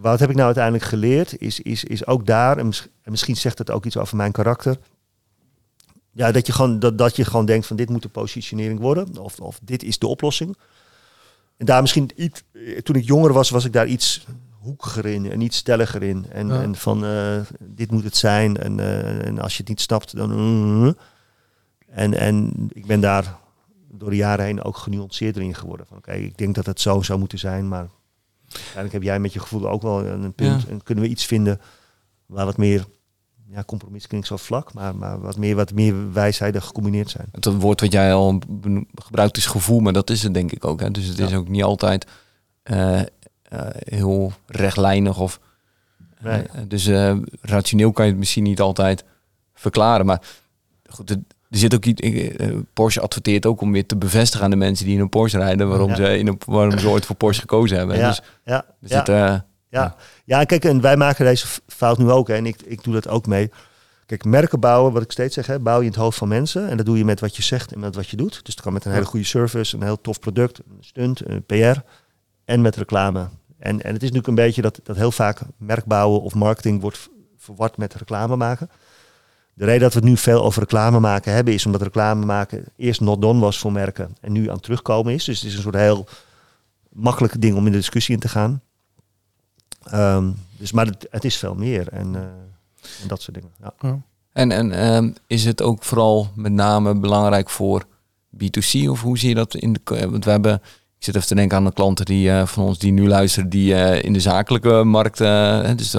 [0.00, 2.72] wat heb ik nou uiteindelijk geleerd, is, is, is ook daar, en
[3.04, 4.76] misschien zegt het ook iets over mijn karakter,
[6.12, 9.18] ja, dat je gewoon, dat, dat je gewoon denkt van dit moet de positionering worden.
[9.18, 10.56] Of, of dit is de oplossing.
[11.56, 12.42] En daar misschien iets,
[12.82, 14.26] toen ik jonger was, was ik daar iets
[14.60, 16.26] hoekiger in en iets stelliger in.
[16.30, 16.62] En, ja.
[16.62, 18.56] en van uh, dit moet het zijn.
[18.56, 20.84] En, uh, en als je het niet snapt, dan.
[20.84, 20.92] Uh,
[21.88, 23.38] en, en ik ben daar
[23.90, 25.86] door de jaren heen ook genuanceerder in geworden.
[25.86, 27.88] Van oké, okay, ik denk dat het zo zou moeten zijn, maar
[28.48, 30.62] uiteindelijk heb jij met je gevoel ook wel een punt.
[30.62, 30.68] Ja.
[30.68, 31.60] En kunnen we iets vinden
[32.26, 32.86] waar wat meer
[33.52, 37.28] ja, compromis klinkt zo vlak, maar, maar wat, meer, wat meer wijsheden gecombineerd zijn.
[37.32, 38.40] Het woord wat jij al
[38.94, 40.80] gebruikt is gevoel, maar dat is het denk ik ook.
[40.80, 40.90] Hè?
[40.90, 41.26] Dus het ja.
[41.26, 42.06] is ook niet altijd
[42.64, 43.02] uh, uh,
[43.72, 45.40] heel rechtlijnig of...
[46.20, 46.42] Nee.
[46.42, 46.88] Uh, dus
[47.40, 49.04] rationeel kan je het misschien niet altijd
[49.54, 50.22] verklaren, maar
[50.88, 51.18] goed, er
[51.50, 52.32] zit ook iets.
[52.72, 55.68] Porsche adverteert ook om weer te bevestigen aan de mensen die in een Porsche rijden
[55.68, 55.96] waarom ja.
[55.96, 57.96] ze in een, waarom ze ooit voor Porsche gekozen hebben.
[57.96, 59.46] Ja, dus ja, er zit, ja.
[59.70, 59.96] Ja.
[60.24, 62.28] ja, kijk, en wij maken deze fout nu ook.
[62.28, 63.50] Hè, en ik, ik doe dat ook mee.
[64.06, 66.68] Kijk, merken bouwen, wat ik steeds zeg, hè, bouw je in het hoofd van mensen.
[66.68, 68.44] En dat doe je met wat je zegt en met wat je doet.
[68.44, 71.44] Dus dat kan met een hele goede service, een heel tof product, een stunt, een
[71.44, 71.80] PR
[72.44, 73.28] en met reclame.
[73.58, 76.80] En, en het is natuurlijk een beetje dat, dat heel vaak merk bouwen of marketing
[76.80, 78.70] wordt verward met reclame maken.
[79.54, 82.64] De reden dat we het nu veel over reclame maken hebben, is omdat reclame maken
[82.76, 85.24] eerst not done was voor merken en nu aan het terugkomen is.
[85.24, 86.06] Dus het is een soort heel
[86.88, 88.62] makkelijk ding om in de discussie in te gaan.
[89.94, 92.20] Um, dus, maar het, het, is veel meer en, uh,
[93.02, 93.50] en dat soort dingen.
[93.80, 93.98] Ja.
[94.32, 97.84] En, en um, is het ook vooral met name belangrijk voor
[98.36, 100.08] B2C of hoe zie je dat in de.
[100.10, 100.62] Want we hebben
[100.98, 103.48] ik zit even te denken aan de klanten die uh, van ons die nu luisteren,
[103.48, 105.96] die uh, in de zakelijke markt, uh, dus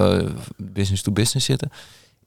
[0.56, 1.70] business to business zitten.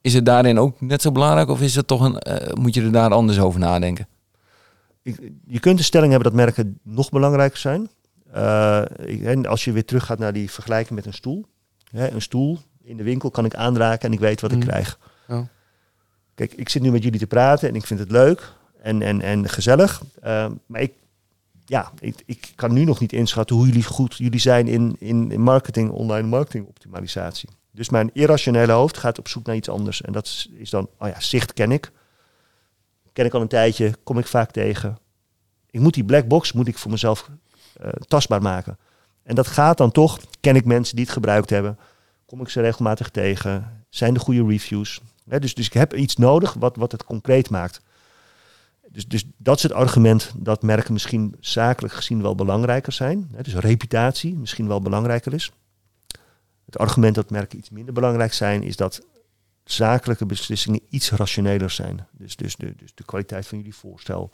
[0.01, 2.21] Is het daarin ook net zo belangrijk of is het toch een,
[2.61, 4.07] moet je er daar anders over nadenken?
[5.47, 7.89] Je kunt de stelling hebben dat merken nog belangrijker zijn.
[9.23, 11.45] En als je weer teruggaat naar die vergelijking met een stoel.
[11.91, 14.63] Hè, een stoel in de winkel kan ik aanraken en ik weet wat ik mm.
[14.63, 14.99] krijg.
[15.27, 15.47] Ja.
[16.35, 19.21] Kijk, ik zit nu met jullie te praten en ik vind het leuk en, en,
[19.21, 20.01] en gezellig.
[20.65, 20.91] maar ik
[21.65, 25.41] ja, ik, ik, kan nu nog niet inschatten hoe jullie goed jullie zijn in, in,
[25.41, 27.49] marketing, online marketing optimalisatie.
[27.71, 30.01] Dus mijn irrationele hoofd gaat op zoek naar iets anders.
[30.01, 31.91] En dat is, is dan, oh ja, zicht ken ik.
[33.13, 34.97] Ken ik al een tijdje, kom ik vaak tegen.
[35.69, 37.29] Ik moet die black box moet ik voor mezelf
[38.07, 38.77] tastbaar maken.
[39.23, 41.79] En dat gaat dan toch, ken ik mensen die het gebruikt hebben.
[42.25, 43.83] Kom ik ze regelmatig tegen.
[43.89, 45.01] Zijn de goede reviews.
[45.23, 47.81] dus, dus ik heb iets nodig wat, wat het concreet maakt.
[48.89, 53.31] Dus, dus dat is het argument dat merken misschien zakelijk gezien wel belangrijker zijn.
[53.41, 55.51] Dus reputatie misschien wel belangrijker is.
[56.65, 59.05] Het argument dat merken iets minder belangrijk zijn, is dat
[59.63, 62.07] zakelijke beslissingen iets rationeler zijn.
[62.11, 64.31] Dus, dus, de, dus de kwaliteit van jullie voorstel,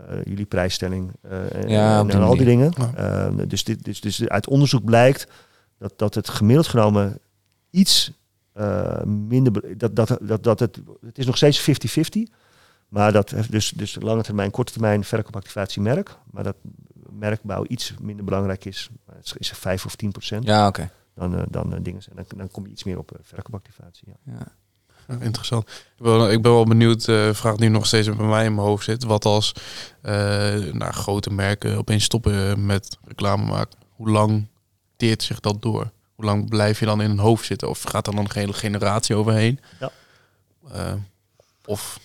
[0.00, 2.72] uh, jullie prijsstelling uh, ja, en, en al die dingen.
[2.98, 5.26] Uh, dus, dit, dus, dus uit onderzoek blijkt
[5.78, 7.18] dat, dat het gemiddeld genomen
[7.70, 8.12] iets
[9.04, 9.78] minder.
[9.78, 11.70] Dat, dat, dat, dat het, het is nog steeds
[12.28, 12.32] 50-50.
[12.88, 16.16] Maar dat dus, dus lange termijn, korte termijn verkoopactivatie merk.
[16.30, 16.56] Maar dat
[17.10, 18.90] merkbouw iets minder belangrijk is.
[19.36, 20.44] Is er 5 of 10 procent.
[20.44, 20.90] Ja, oké.
[21.14, 22.02] Dan, uh, dan uh, dingen.
[22.08, 24.08] En dan, dan kom je iets meer op uh, verkoopactivatie.
[24.08, 24.32] Ja.
[24.32, 24.46] ja.
[25.20, 25.68] Interessant.
[25.68, 28.66] Ik ben, ik ben wel benieuwd, uh, vraag nu nog steeds bij mij in mijn
[28.66, 29.04] hoofd zit.
[29.04, 29.52] Wat als
[30.72, 33.78] nou, grote merken opeens stoppen met reclame maken?
[33.90, 34.46] Hoe lang
[34.96, 35.90] teert zich dat door?
[36.14, 37.68] Hoe lang blijf je dan in een hoofd zitten?
[37.68, 39.60] Of gaat er dan een hele generatie overheen?
[39.80, 39.90] Ja.
[41.64, 41.98] of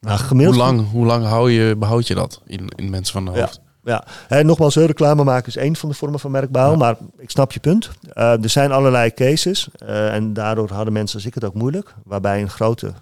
[0.00, 0.56] nou, gemiddeld...
[0.56, 3.54] hoe, lang, hoe lang hou je, behoud je dat in, in mensen van de hoofd?
[3.54, 4.04] Ja, ja.
[4.42, 7.90] nogmaals, reclame maken is één van de vormen van merkbouw, maar ik snap je punt.
[8.14, 11.94] Uh, er zijn allerlei cases uh, en daardoor hadden mensen als ik het ook moeilijk,
[12.04, 12.92] waarbij een grote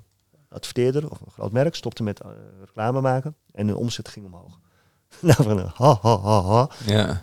[0.49, 2.31] adverteerder of een groot merk stopte met uh,
[2.65, 4.59] reclame maken en de omzet ging omhoog.
[5.21, 6.69] nou, van, ha, ha, ha, ha.
[6.87, 7.21] Ja.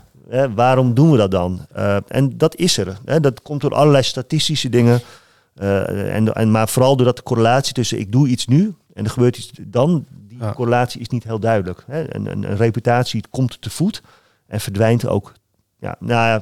[0.56, 1.66] waarom doen we dat dan?
[2.08, 2.98] en dat is er.
[3.22, 5.02] Dat komt door allerlei statistische dingen.
[5.56, 9.38] en, en, maar vooral doordat de correlatie tussen ik doe iets nu en er gebeurt
[9.38, 10.06] iets dan,
[10.46, 11.84] die correlatie is niet heel duidelijk.
[11.88, 12.16] Hè?
[12.16, 14.02] Een, een, een, reputatie komt te voet
[14.48, 15.34] en verdwijnt ook.
[15.78, 16.42] Ja, nou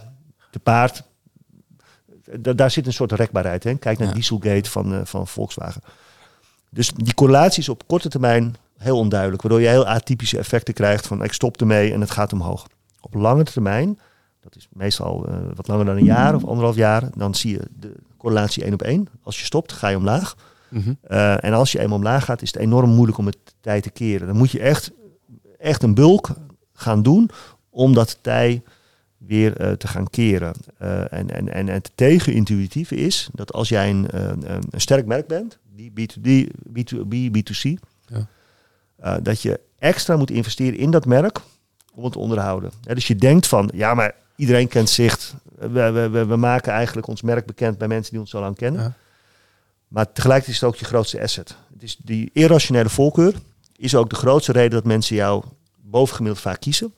[0.52, 1.04] te paard.
[2.40, 3.64] daar zit een soort rekbaarheid.
[3.64, 3.76] Hè?
[3.76, 4.14] Kijk naar ja.
[4.14, 5.82] Dieselgate van, uh, van Volkswagen.
[6.70, 9.42] Dus die correlatie is op korte termijn heel onduidelijk.
[9.42, 12.68] Waardoor je heel atypische effecten krijgt van ik stop ermee en het gaat omhoog.
[13.02, 14.00] Op lange termijn,
[14.42, 17.62] dat is meestal uh, wat langer dan een jaar of anderhalf jaar, dan zie je
[17.80, 19.08] de correlatie één op één.
[19.24, 20.36] Als je stopt, ga je omlaag.
[20.70, 20.94] Mhm.
[21.02, 23.90] Eh, en als je eenmaal omlaag gaat, is het enorm moeilijk om het tij te
[23.90, 24.28] keren.
[24.28, 24.92] Dan moet je echt,
[25.58, 26.30] echt een bulk
[26.74, 27.30] gaan doen
[27.70, 28.64] om dat tij
[29.18, 30.54] weer uh, te gaan keren.
[30.82, 35.28] Uh, en, en, en het tegenintuïtieve is dat als jij een, een, een sterk merk
[35.28, 37.74] bent, die B2B, B2B, B2C,
[38.06, 39.20] ja.
[39.20, 41.42] dat je extra moet investeren in dat merk
[41.94, 42.72] om het te onderhouden.
[42.82, 45.36] dus je denkt van, ja, maar iedereen kent zicht.
[45.58, 48.82] We, we, we, maken eigenlijk ons merk bekend bij mensen die ons zo lang kennen.
[48.82, 48.94] Ja.
[49.90, 51.56] Maar tegelijkertijd is het ook je grootste asset.
[51.74, 53.34] Het is die irrationele voorkeur
[53.80, 55.44] is ook de grootste reden dat mensen jou
[55.76, 56.94] bovengemiddeld vaak kiezen.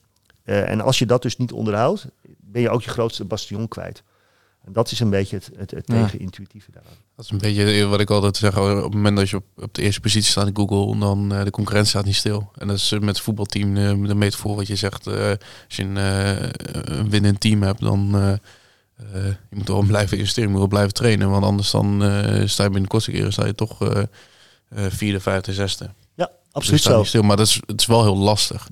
[0.46, 2.06] Uh, en als je dat dus niet onderhoudt,
[2.38, 4.04] ben je ook je grootste bastion kwijt.
[4.66, 6.02] En dat is een beetje het, het, het ja.
[6.02, 6.94] tegenintuïtieve daaraan.
[7.16, 8.58] Dat is een beetje wat ik altijd zeg.
[8.58, 11.44] Op het moment dat je op, op de eerste positie staat in Google, dan uh,
[11.44, 12.52] de concurrentie staat niet stil.
[12.58, 15.08] En dat is met het voetbalteam uh, de metafoor wat je zegt.
[15.08, 15.38] als
[15.68, 15.96] je een,
[17.00, 18.40] een winnend team hebt, dan
[19.16, 21.30] uh, je moet wel blijven investeren, je moet wel blijven trainen.
[21.30, 24.04] Want anders dan uh, sta je binnen de kortste keren sta je toch uh,
[24.70, 25.90] vierde, vijfde, zesde.
[26.14, 27.04] Ja, absoluut zo.
[27.04, 28.68] Stil, maar dat is, het is wel heel lastig.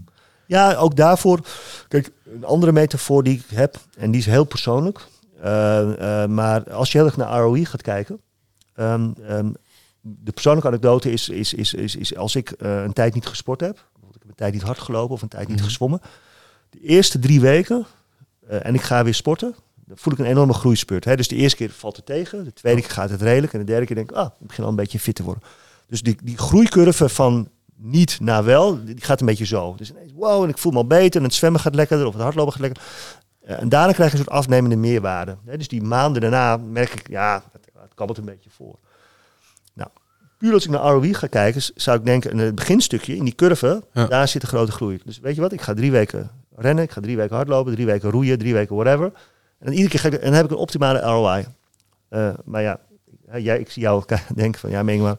[0.45, 1.39] Ja, ook daarvoor.
[1.87, 5.07] Kijk, een andere metafoor die ik heb, en die is heel persoonlijk.
[6.29, 8.19] maar als je heel erg naar ROI gaat kijken.
[8.75, 9.55] Um, um,
[10.01, 13.73] de persoonlijke anekdote is, is, is, is, is als ik een tijd niet gesport heb.
[13.73, 16.01] Bijvoorbeeld ik heb een tijd niet hard gelopen of een tijd niet mm gezwommen.
[16.69, 17.85] De eerste drie weken,
[18.47, 19.55] en ik ga weer sporten
[19.89, 21.05] dan voel ik een enorme groeispurt.
[21.05, 21.15] Hè?
[21.15, 23.65] Dus de eerste keer valt het tegen, de tweede keer gaat het redelijk en de
[23.65, 25.43] derde keer denk ik, ah, ik begin al een beetje fit te worden.
[25.87, 29.75] Dus die, die groeicurve van niet naar wel, die gaat een beetje zo.
[29.75, 32.13] Dus ineens, wow, en ik voel me al beter en het zwemmen gaat lekkerder of
[32.13, 32.83] het hardlopen gaat lekker.
[33.47, 35.37] Uh, en daarna krijg je een soort afnemende meerwaarde.
[35.45, 35.57] Hè?
[35.57, 38.75] Dus die maanden daarna merk ik, ja, het, het kabbelt een beetje voor.
[39.73, 39.89] Nou,
[40.37, 43.35] puur als ik naar ROI ga kijken, zou ik denken, in het beginstukje, in die
[43.35, 44.05] curve, Ja.
[44.05, 44.99] daar zit een grote groei.
[45.05, 47.85] Dus weet je wat, ik ga drie weken rennen, ik ga drie weken hardlopen, drie
[47.85, 49.11] weken roeien, drie weken whatever.
[49.59, 51.45] En iedere keer ik, en dan heb ik een optimale ROI.
[52.09, 52.79] Eh, maar ja,
[53.37, 54.03] jij, ik zie jou
[54.35, 55.17] denken van, ja, meen maar,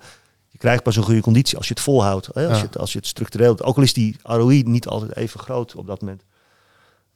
[0.48, 2.26] je krijgt pas een goede conditie als je het volhoudt.
[2.32, 2.42] Hè?
[2.48, 2.60] Als, Ja.
[2.62, 5.74] je het, als je het structureel, ook al is die ROI niet altijd even groot
[5.74, 6.24] op dat moment.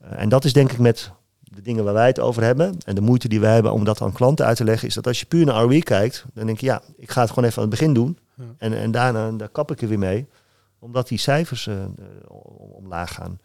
[0.01, 1.11] Eh, en dat is denk ik met
[1.41, 4.01] de dingen waar wij het over hebben en de moeite die wij hebben om dat
[4.03, 6.61] aan klanten uit te leggen, is dat als je puur naar ROI kijkt, dan denk
[6.61, 8.19] je, ja, ik ga het gewoon even aan het begin doen.
[8.35, 8.45] Ja.
[8.59, 10.27] En, en daarna daar kap ik er weer mee,
[10.79, 11.89] omdat die cijfers eh, eh,
[12.29, 13.39] om- omlaag gaan.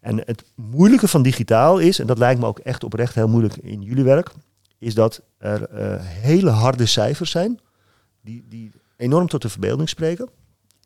[0.00, 3.56] En het moeilijke van digitaal is, en dat lijkt me ook echt oprecht heel moeilijk
[3.56, 4.30] in jullie werk,
[4.78, 7.60] is dat er eh, hele harde cijfers zijn
[8.20, 10.28] die, die enorm tot de verbeelding spreken.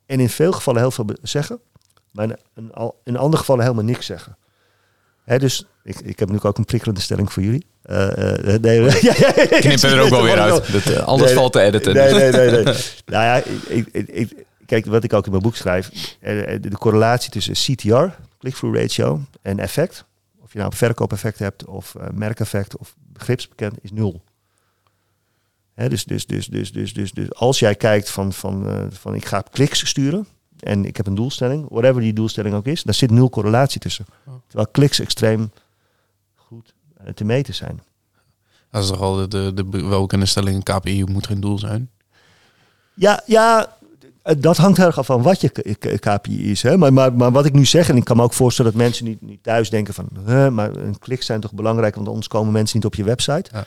[0.07, 1.61] En in veel gevallen heel veel zeggen,
[2.13, 2.73] maar in,
[3.05, 4.37] in, andere gevallen helemaal niks zeggen.
[5.25, 7.67] Hè, dus ik, ik heb nu ook een prikkelende stelling voor jullie.
[8.61, 10.73] Nee, ja, ja, ja, ik Knip zie er ook wel weer uit.
[10.73, 11.95] Dat, alles Nee, valt te editen.
[11.95, 12.51] Nee, nee, nee.
[12.51, 12.65] nee.
[13.07, 13.37] nou ja,
[13.69, 16.17] ik, ik, ik, kijk, wat ik ook in mijn boek schrijf.
[16.61, 18.07] de correlatie tussen CTR,
[18.45, 20.05] click-through ratio, en effect.
[20.39, 24.23] Of je nou een verkoopeffect hebt, of eh, merkeffect, of begripsbekend, is nul.
[25.75, 29.15] Hè, dus, dus, dus, dus, dus, dus, dus als jij kijkt van, van, eh, van
[29.15, 30.27] ik ga kliks sturen
[30.59, 34.05] en ik heb een doelstelling, whatever die doelstelling ook is, daar zit nul correlatie tussen.
[34.27, 34.35] Oh.
[34.47, 35.53] Terwijl kliks extreem
[36.35, 37.83] goed eh, te meten zijn.
[38.71, 41.91] Dat is toch al de, de, de welkende stelling, KPI moet geen doel zijn.
[42.95, 43.77] Ja, ja,
[44.39, 45.49] dat hangt erg af van wat je
[45.99, 46.63] KPI is.
[46.63, 46.77] Hè?
[46.77, 49.05] Maar, maar, maar wat ik nu zeg, en ik kan me ook voorstellen dat mensen
[49.05, 50.09] niet, niet thuis denken van...
[50.27, 53.51] "Huh, maar een klik zijn toch belangrijk, want anders komen mensen niet op je website.
[53.53, 53.67] Ja.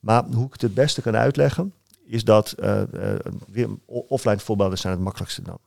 [0.00, 1.72] Maar hoe ik het het beste kan uitleggen,
[2.06, 2.52] is dat...
[2.52, 5.58] eh, eh, offline voorbeelden zijn het makkelijkste dan.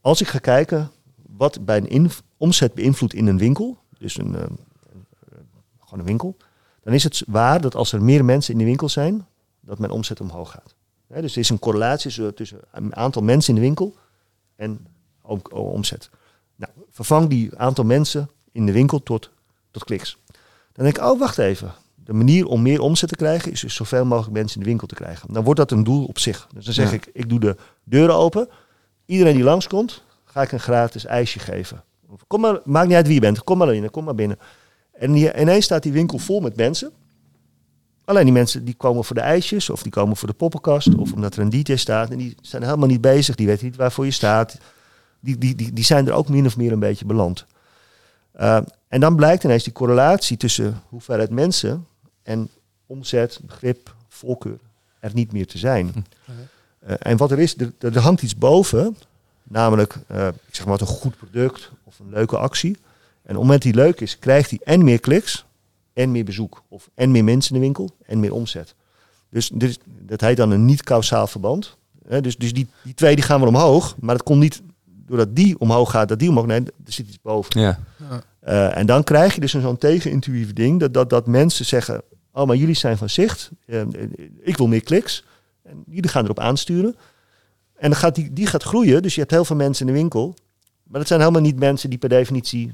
[0.00, 0.90] Als ik ga kijken
[1.36, 3.78] wat bij een omzet beïnvloedt in een winkel...
[3.98, 4.48] dus een, eh, eh,
[5.80, 6.36] gewoon een winkel...
[6.82, 9.26] dan is het waar dat als er meer mensen in de winkel zijn...
[9.60, 10.74] dat mijn omzet omhoog gaat.
[11.08, 13.94] Hè, dus er is een correlatie tussen- een aantal mensen in de winkel
[14.56, 14.86] en
[15.22, 16.10] ook o- omzet.
[16.56, 19.30] Nou, vervang die aantal mensen in de winkel tot,
[19.70, 20.18] tot kliks.
[20.72, 21.72] Dan denk ik, oh wacht even.
[21.94, 24.86] De manier om meer omzet te krijgen is dus zoveel mogelijk mensen in de winkel
[24.86, 25.32] te krijgen.
[25.32, 26.48] Dan wordt dat een doel op zich.
[26.54, 26.96] Dus dan zeg Ja.
[26.96, 28.48] ik, ik doe de deuren open.
[29.06, 31.84] Iedereen die langskomt, ga ik een gratis ijsje geven.
[32.26, 33.44] Kom maar, maakt niet uit wie je bent.
[33.44, 34.38] Kom maar binnen, kom maar binnen.
[34.92, 36.92] En hier, ineens staat die winkel vol met mensen.
[38.08, 41.12] Alleen die mensen die komen voor de ijsjes of die komen voor de poppenkast of
[41.12, 44.04] omdat er een DJ staat en die zijn helemaal niet bezig, die weten niet waarvoor
[44.04, 44.58] je staat.
[45.20, 47.46] Die, die, die, die zijn er ook min of meer een beetje beland.
[48.40, 51.86] Uh, en dan blijkt ineens die correlatie tussen hoeveelheid mensen
[52.22, 52.48] en
[52.86, 54.58] omzet, begrip, voorkeur
[55.00, 56.06] er niet meer te zijn.
[56.86, 58.96] Uh, en wat er is, er, er hangt iets boven,
[59.42, 62.76] namelijk uh, ik zeg maar wat een goed product of een leuke actie.
[63.22, 65.46] En op het moment die leuk is, krijgt hij en meer kliks
[65.98, 66.62] en meer bezoek.
[66.68, 68.74] Of en meer mensen in de winkel en meer omzet.
[69.30, 71.76] Dus, dus dat heet dan een niet-kausaal verband.
[72.08, 75.36] He, dus dus die, die twee die gaan wel omhoog, maar dat komt niet doordat
[75.36, 76.46] die omhoog gaat, dat die omhoog.
[76.46, 77.60] Nee, er zit iets boven.
[77.60, 77.78] Ja.
[78.48, 82.02] Uh, en dan krijg je dus een zo'n tegenintuïef ding, dat, dat, dat mensen zeggen,
[82.32, 83.82] oh maar jullie zijn van zicht, uh,
[84.40, 85.24] ik wil meer kliks.
[85.62, 86.96] En jullie gaan erop aansturen.
[87.74, 89.98] En dan gaat die, die gaat groeien, dus je hebt heel veel mensen in de
[89.98, 90.34] winkel.
[90.82, 92.72] Maar dat zijn helemaal niet mensen die per definitie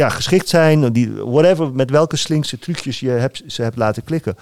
[0.00, 4.36] ja, geschikt zijn, die, whatever, met welke slinkse trucjes je hebt, ze hebt laten klikken.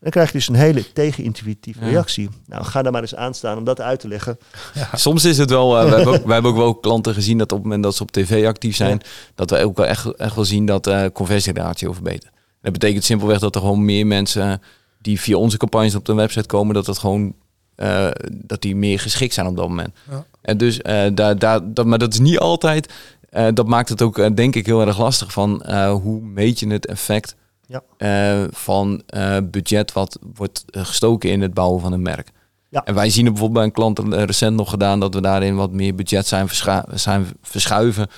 [0.00, 1.90] Dan krijg je dus een hele tegenintuïtieve ja.
[1.90, 2.28] reactie.
[2.46, 4.38] Nou, ga daar maar eens aan staan om dat uit te leggen.
[4.74, 4.88] Ja.
[4.94, 7.52] Soms is het wel, uh, we, hebben ook, we hebben ook wel klanten gezien dat
[7.52, 9.08] op het moment dat ze op tv actief zijn, ja.
[9.34, 12.32] dat we ook wel echt, echt wel zien dat uh, conversieratio verbetert.
[12.62, 14.62] Dat betekent simpelweg dat er gewoon meer mensen
[14.98, 17.34] die via onze campagnes op de website komen, dat het gewoon
[17.76, 19.94] uh, dat die meer geschikt zijn op dat moment.
[20.10, 20.24] Ja.
[20.42, 20.78] En dus
[21.12, 22.92] daar, daar, dat, maar dat is niet altijd.
[23.36, 26.58] Uh, dat maakt het ook, uh, denk ik, heel erg lastig van uh, hoe meet
[26.58, 28.48] je het effect ja.
[28.50, 29.02] van
[29.44, 32.30] budget wat wordt gestoken in het bouwen van een merk.
[32.70, 32.84] Ja.
[32.84, 35.72] En wij zien het bijvoorbeeld bij een klant recent nog gedaan dat we daarin wat
[35.72, 36.48] meer budget zijn,
[36.94, 38.08] zijn verschuiven.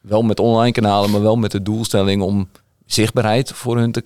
[0.00, 2.48] Wel met online kanalen, maar wel met de doelstelling om
[2.86, 4.00] zichtbaarheid voor hun te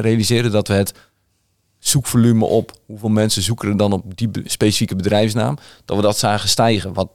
[0.00, 0.50] realiseren.
[0.50, 0.94] Dat we het
[1.78, 6.48] zoekvolume op hoeveel mensen zoeken er dan op die specifieke bedrijfsnaam, dat we dat zagen
[6.48, 6.92] stijgen.
[6.92, 7.08] Wat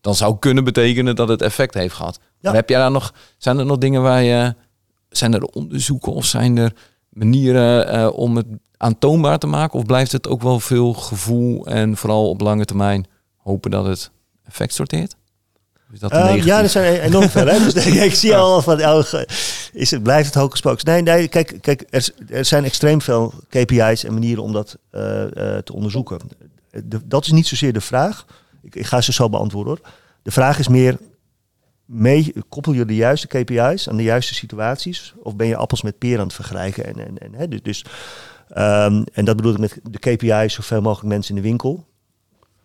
[0.00, 2.18] dan zou kunnen betekenen dat het effect heeft gehad.
[2.20, 2.24] Ja.
[2.40, 4.54] Maar heb jij daar nog, zijn er nog dingen waar je,
[5.10, 6.72] zijn er onderzoeken of zijn er
[7.08, 8.46] manieren uh, om het
[8.76, 9.78] aantoonbaar te maken?
[9.78, 14.10] Of blijft het ook wel veel gevoel en vooral op lange termijn hopen dat het
[14.44, 15.16] effect sorteert?
[15.92, 17.46] Is dat Uh, ja, er zijn e- enorm veel.
[17.46, 17.58] Hè?
[17.72, 19.02] Dus ik zie al van, oh,
[19.72, 24.04] is het, blijft het hocus Nee, nee kijk, kijk er, er, zijn extreem veel KPI's
[24.04, 26.18] en manieren om dat uh, uh, te onderzoeken.
[26.70, 28.26] De, dat is niet zozeer de vraag.
[28.62, 29.92] Ik, ik, ga ze zo beantwoorden hoor.
[30.22, 30.98] De vraag is meer,
[31.84, 35.14] mee, koppel je de juiste KPI's aan de juiste situaties?
[35.22, 36.86] Of ben je appels met peren aan het vergelijken?
[36.86, 37.84] En, en, en, hè, dus, dus
[38.50, 41.86] um, en dat bedoel ik met de KPI's, zoveel mogelijk mensen in de winkel.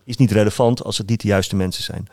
[0.04, 2.08] Is niet relevant als het niet de juiste mensen zijn.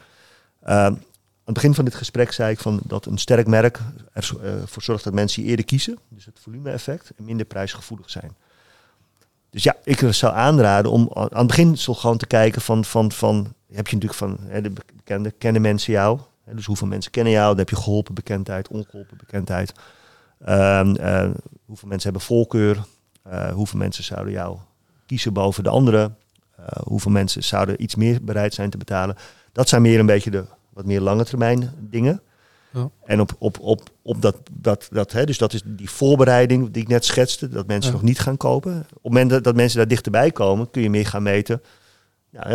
[0.63, 1.03] Uh, aan
[1.45, 3.81] het begin van dit gesprek zei ik van dat een sterk merk
[4.13, 5.99] ervoor uh, zorgt dat mensen eerder kiezen.
[6.09, 8.37] Dus het volume-effect en minder prijsgevoelig zijn.
[9.51, 13.53] Dus ja, ik zou aanraden om aan het begin gewoon te kijken van, van, van
[13.73, 16.19] heb je natuurlijk van hè, de bekende, kennen mensen jou?
[16.45, 17.49] Hè, dus hoeveel mensen kennen jou?
[17.49, 19.73] Dan heb je geholpen bekendheid, ongeholpen bekendheid.
[20.49, 21.31] Um, uh,
[21.65, 22.85] hoeveel mensen hebben voorkeur?
[23.27, 24.59] Uh, hoeveel mensen zouden jou
[25.07, 26.17] kiezen boven de anderen?
[26.61, 29.17] Uh, hoeveel mensen zouden iets meer bereid zijn te betalen?
[29.53, 32.23] Dat zijn meer een beetje de wat meer lange termijn dingen.
[32.73, 32.91] Ja.
[33.05, 36.83] En op, op, op, op dat, dat, dat hè, dus dat is die voorbereiding die
[36.83, 37.97] ik net schetste, dat mensen ja.
[37.97, 38.73] nog niet gaan kopen.
[38.73, 41.63] Op het moment dat, dat mensen daar dichterbij komen, kun je meer gaan meten.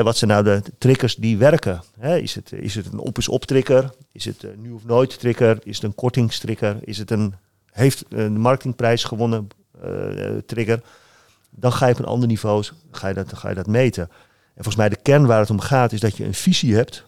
[0.04, 1.82] Wat zijn nou de triggers die werken?
[2.00, 3.92] Hè, is, het, is het een op is op trigger?
[4.12, 5.60] Is het een nu of nooit trigger?
[5.64, 6.78] Is het een kortingstrigger?
[6.82, 7.34] Is het een
[7.72, 9.48] heeft een marketingprijs gewonnen
[9.86, 10.82] uh, trigger?
[11.50, 14.04] Dan ga je op een ander niveau ga je dat, ga je dat meten.
[14.04, 17.04] En volgens mij de kern waar het om gaat is dat je een visie hebt.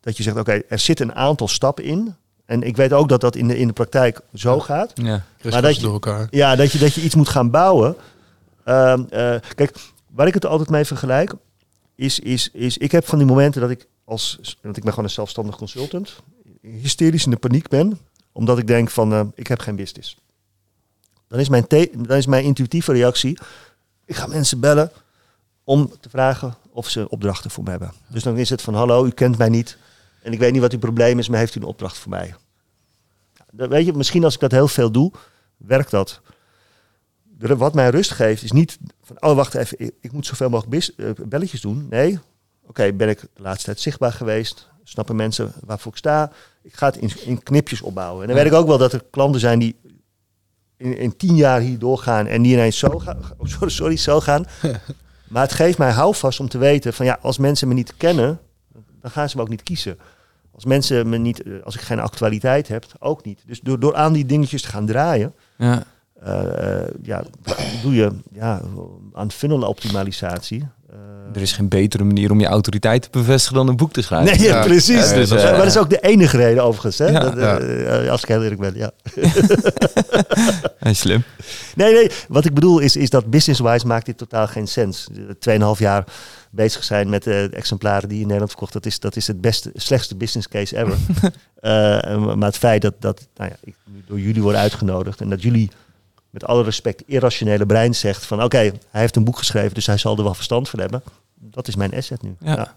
[0.00, 2.14] Dat je zegt, oké, okay, er zitten een aantal stappen in.
[2.52, 4.92] En ik weet ook dat dat in de, in de praktijk zo gaat.
[4.94, 6.26] Ja, maar dat je, door elkaar.
[6.30, 7.96] Ja, dat je, dat je iets moet gaan bouwen.
[8.66, 9.74] Uh, uh, kijk,
[10.10, 11.34] waar ik het altijd mee vergelijk,
[11.94, 15.08] is, is, is, ik heb van die momenten dat ik als, want ik ben gewoon
[15.08, 16.16] een zelfstandig consultant,
[16.60, 17.98] hysterisch in de paniek ben,
[18.32, 20.16] omdat ik denk van, uh, ik heb geen business.
[21.28, 23.38] Dan is, mijn dan is mijn intuïtieve reactie,
[24.04, 24.90] ik ga mensen bellen
[25.64, 27.92] om te vragen of ze opdrachten voor me hebben.
[28.08, 29.76] Dus dan is het van, hallo, u kent mij niet
[30.22, 32.34] en ik weet niet wat uw probleem is, maar heeft u een opdracht voor mij?
[33.52, 35.12] Dat, weet je, misschien als ik dat heel veel doe,
[35.56, 36.20] werkt dat.
[37.38, 41.10] Wat mij rust geeft is niet van, oh wacht even, ik, moet zoveel mogelijk uh,
[41.26, 41.86] belletjes doen.
[41.90, 42.20] Nee, oké,
[42.68, 44.70] okay, ben ik de laatste tijd zichtbaar geweest?
[44.84, 46.32] Snappen mensen waarvoor ik sta?
[46.62, 48.20] Ik ga het in, in knipjes opbouwen.
[48.20, 48.42] En dan ja.
[48.42, 49.76] weet ik ook wel dat er klanten zijn die
[50.76, 54.20] in, in tien jaar hier doorgaan en die ineens zo gaan, oh, sorry, sorry, zo
[54.20, 54.44] gaan.
[55.28, 58.40] maar het geeft mij houvast om te weten van ja, als mensen me niet kennen,
[59.00, 59.98] dan gaan ze me ook niet kiezen.
[60.54, 63.42] Als mensen me niet, als ik geen actualiteit heb, ook niet.
[63.46, 65.84] Dus door, door aan die dingetjes te gaan draaien, ja.
[66.26, 67.24] Uh, ja,
[67.82, 68.60] doe je ja,
[69.12, 70.58] aan funnel-optimalisatie.
[70.60, 70.66] Uh,
[71.34, 74.36] er is geen betere manier om je autoriteit te bevestigen dan een boek te schrijven.
[74.36, 74.64] Nee, ja, ja.
[74.64, 75.10] precies.
[75.10, 76.98] Ja, dus, uh, maar dat is ook de enige reden overigens.
[76.98, 77.12] Hè?
[77.12, 78.90] Dat, als ik heel eerlijk ben, ja.
[80.92, 81.22] Slim.
[81.74, 82.10] Nee, nee.
[82.28, 85.08] Wat ik bedoel is, is dat business-wise maakt dit totaal geen sens.
[85.38, 86.04] Tweeënhalf jaar
[86.50, 88.72] bezig zijn met de exemplaren die je in Nederland verkocht.
[88.72, 90.96] Dat is, dat is het beste, slechtste business case ever.
[91.60, 95.28] uh, maar het feit dat, dat nou ja, ik nu door jullie word uitgenodigd en
[95.28, 95.70] dat jullie
[96.32, 99.86] met alle respect irrationele brein zegt van oké, okay, hij heeft een boek geschreven, dus
[99.86, 101.02] hij zal er wel verstand van hebben.
[101.34, 102.36] Dat is mijn asset nu.
[102.40, 102.54] Ja.
[102.56, 102.74] ja.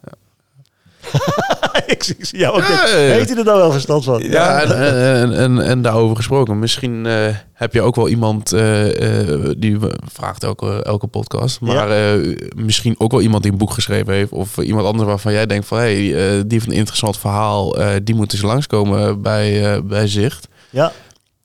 [1.86, 2.68] ik zie jou ook.
[2.68, 4.24] Ja, Heeft hij er dan wel verstand van?
[4.24, 6.60] Ja, en, en, en, en, daarover gesproken.
[6.60, 9.78] Misschien uh, heb je ook wel iemand uh, uh, die
[10.12, 11.62] vraagt elke, elke podcast.
[11.62, 12.36] Maar ja.
[12.56, 14.32] misschien ook wel iemand die een boek geschreven heeft.
[14.32, 15.78] Of iemand anders waarvan jij denkt van...
[15.78, 17.76] hé, hey, die heeft een interessant verhaal.
[18.04, 20.48] die moet eens langskomen bij, bij Zicht.
[20.70, 20.92] Ja.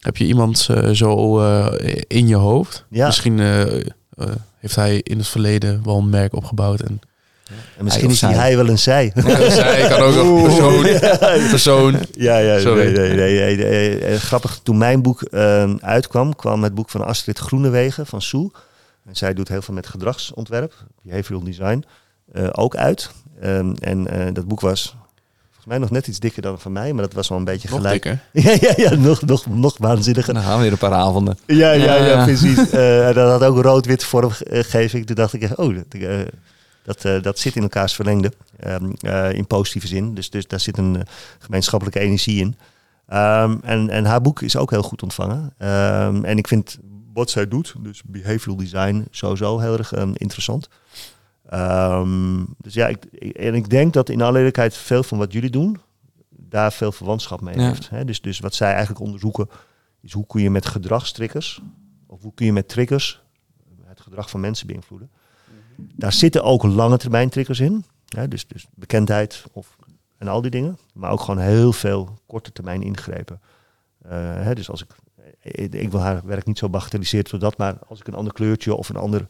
[0.01, 1.67] Heb je iemand uh, zo uh,
[2.07, 2.85] in je hoofd?
[2.91, 3.07] Ja.
[3.07, 3.65] Misschien uh,
[4.59, 6.81] heeft hij in het verleden wel een merk opgebouwd.
[6.81, 7.01] En,
[7.77, 9.13] en misschien hij is hij, hij wel een zij.
[9.15, 10.83] Ja, zij kan ook een persoon.
[11.51, 11.97] persoon.
[12.13, 15.29] Ja, ja nee, nee, nee, nee, Grappig, toen mijn boek
[15.81, 18.51] uitkwam, kwam het boek van Astrid Groenewegen van Soe.
[19.05, 21.85] En zij doet heel veel met gedragsontwerp, behavioral design,
[22.53, 23.11] ook uit.
[23.45, 24.97] Um, en dat boek was
[25.61, 27.69] Volgens mij nog net iets dikker dan van mij, maar dat was wel een beetje
[27.71, 28.03] nog gelijk.
[28.03, 28.21] Dikker.
[28.51, 30.35] ja, ja, ja, nog, nog, nog waanzinniger.
[30.35, 31.39] Dan gaan we weer een paar avonden.
[31.47, 32.59] Ja, ja, ja, ja precies.
[32.73, 35.07] uh, dat had ook rood-wit vormgeving.
[35.07, 36.19] Toen dacht ik, oh, dat, uh,
[36.83, 38.33] dat, uh, dat zit in elkaars verlengde.
[38.67, 38.93] Um,
[39.33, 40.15] in positieve zin.
[40.15, 41.07] Dus, dus daar zit een
[41.39, 42.57] gemeenschappelijke energie in.
[43.17, 45.53] Um, en, en haar boek is ook heel goed ontvangen.
[45.59, 46.79] Um, en ik vind
[47.13, 50.69] wat zij doet, dus behavioral design, sowieso heel erg interessant.
[51.55, 55.51] Um, dus ja, ik, en ik denk dat in alle eerlijkheid veel van wat jullie
[55.51, 55.79] doen,
[56.29, 57.67] daar veel verwantschap mee Ja.
[57.67, 57.91] heeft.
[57.91, 58.05] Hè?
[58.05, 59.49] Dus, dus wat zij eigenlijk onderzoeken,
[60.01, 61.63] is hoe kun je met gedragstriggers,
[62.07, 63.23] of hoe kun je met triggers
[64.01, 65.11] het gedrag van mensen beïnvloeden.
[65.77, 67.85] Daar zitten ook lange termijn triggers in.
[68.09, 68.29] Hè?
[68.29, 69.77] Dus, dus bekendheid of,
[70.19, 70.79] en al die dingen.
[70.95, 73.41] Maar ook gewoon heel veel korte termijn ingrepen.
[74.07, 74.55] Uh, hè?
[74.55, 74.95] Dus als ik,
[75.41, 78.33] ik, ik wil haar werk niet zo bagatelliseren door dat, maar als ik een ander
[78.33, 79.27] kleurtje of een ander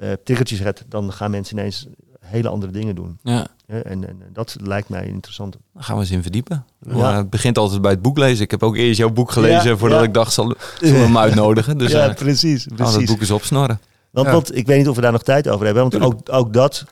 [0.00, 1.88] uh, triggertje zet, dan gaan mensen ineens
[2.28, 3.18] hele andere dingen doen.
[3.22, 3.46] Ja.
[3.66, 5.56] En, en, dat lijkt mij interessant.
[5.72, 6.64] Dan gaan we eens in verdiepen.
[6.80, 7.16] Ja.
[7.16, 8.44] het begint altijd bij het boek lezen.
[8.44, 11.78] Ik heb ook eerst jouw boek gelezen voordat ik dacht, zal, zal hem uitnodigen.
[11.78, 12.66] Dus, ja, precies.
[12.74, 12.94] precies.
[12.94, 13.80] het boek eens opsnorren.
[14.10, 15.82] Want, want, ik weet niet of we daar nog tijd over hebben.
[15.82, 16.84] Want ook, ook dat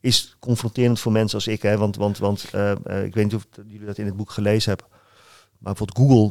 [0.00, 1.62] is confronterend voor mensen als ik.
[1.62, 1.76] Hè?
[1.76, 2.70] Want, want, want uh,
[3.04, 4.86] ik weet niet of jullie dat in het boek gelezen hebben.
[5.58, 6.30] Maar bijvoorbeeld Google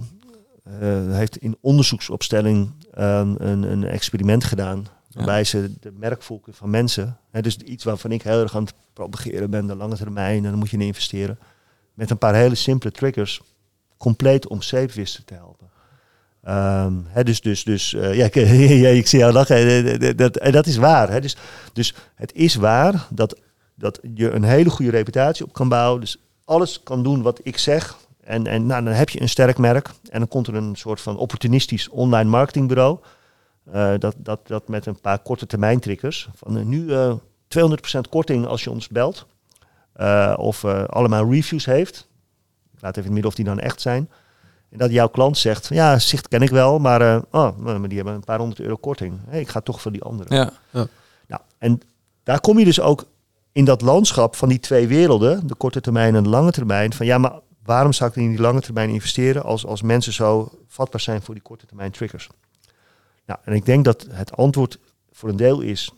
[0.82, 4.88] uh, heeft in onderzoeksopstelling een, een experiment gedaan.
[5.14, 8.74] Waarbij ze de merkvolken van mensen, hè, dus iets waarvan ik heel erg aan het
[8.94, 11.40] propageren ben, de lange termijn, en dan moet je in investeren,
[11.94, 13.42] met een paar hele simpele triggers
[13.98, 15.72] compleet om zeep wisten te helpen.
[16.48, 18.36] Um, hè, dus, dus, dus uh, ja, ik,
[18.86, 20.18] ja, ik zie jou lachen.
[20.18, 21.10] Dat, en dat is waar.
[21.10, 21.22] Hè.
[21.22, 21.36] Dus,
[21.74, 23.40] dus het is waar dat,
[23.76, 26.00] dat je een hele goede reputatie op kan bouwen.
[26.02, 27.98] Dus alles kan doen wat ik zeg.
[28.24, 29.90] En, en nou, dan heb je een sterk merk.
[30.10, 33.00] En dan komt er een soort van opportunistisch online marketingbureau.
[33.68, 36.30] Uh, dat, dat, dat met een paar korte termijn triggers.
[36.36, 39.26] Van uh, nu uh, 200% korting als je ons belt.
[40.36, 42.08] of allemaal reviews heeft.
[42.74, 44.10] Ik laat even in het midden of die dan echt zijn.
[44.70, 48.14] En dat jouw klant zegt, ja, zicht ken ik wel, maar, oh, maar die hebben
[48.14, 49.20] een paar honderd euro korting.
[49.28, 50.36] Hey, ik ga toch voor die andere.
[50.36, 50.52] Ja.
[50.70, 50.88] ja.
[51.28, 51.82] Nou, en
[52.24, 53.06] daar kom je dus ook
[53.52, 57.06] in dat landschap van die twee werelden, de korte termijn en de lange termijn, van
[57.06, 61.02] ja, maar waarom zou ik in die lange termijn investeren als, als mensen zo vatbaar
[61.02, 62.30] zijn voor die korte termijn triggers?
[63.26, 64.80] Nou, en ik denk dat het antwoord
[65.12, 65.92] voor een deel is,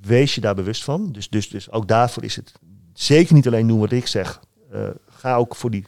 [0.00, 1.12] wees je daar bewust van.
[1.12, 2.52] Dus, dus, dus ook daarvoor is het
[2.92, 4.40] zeker niet alleen doen wat ik zeg.
[4.72, 5.86] Uh, ga ook voor die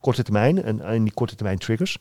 [0.00, 1.98] korte termijn en, en die korte termijn triggers.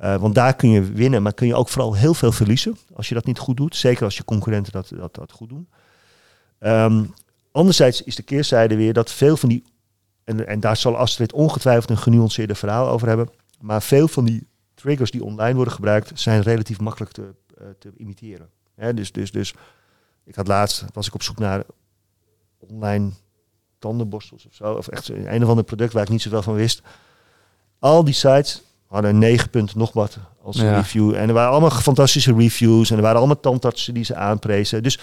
[0.00, 3.08] Uh, want daar kun je winnen, maar kun je ook vooral heel veel verliezen als
[3.08, 3.76] je dat niet goed doet.
[3.76, 5.68] Zeker als je concurrenten dat, dat, dat goed doen.
[6.60, 7.14] Um,
[7.52, 9.64] anderzijds is de keerzijde weer dat veel van die,
[10.24, 13.28] en, en daar zal Astrid ongetwijfeld een genuanceerde verhaal over hebben,
[13.60, 14.46] maar veel van die
[14.80, 18.48] triggers die online worden gebruikt zijn relatief makkelijk te, uh, te imiteren.
[18.74, 19.54] Hè, dus, dus, dus
[20.24, 21.62] ik had laatst, was ik op zoek naar
[22.58, 23.10] online
[23.78, 26.82] tandenborstels of zo, of echt een of ander product waar ik niet zoveel van wist.
[27.78, 30.76] Al die sites hadden 9 punten nog wat als ja.
[30.76, 31.14] review.
[31.14, 32.90] En er waren allemaal fantastische reviews.
[32.90, 34.82] En er waren allemaal tandartsen die ze aanprezen.
[34.82, 34.98] Dus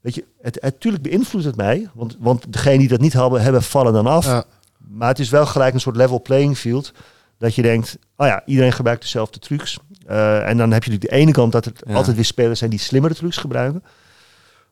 [0.00, 1.88] weet je, het, natuurlijk beïnvloedt het mij.
[1.94, 4.26] Want, want degenen die dat niet hebben, hebben vallen dan af.
[4.26, 4.44] Ja.
[4.76, 6.92] Maar het is wel gelijk een soort level playing field.
[7.38, 9.78] Dat je denkt, oh ja, iedereen gebruikt dezelfde trucs.
[10.08, 12.70] Uh, en dan heb je natuurlijk de ene kant dat het altijd weer spelers zijn
[12.70, 13.84] die slimmere trucs gebruiken.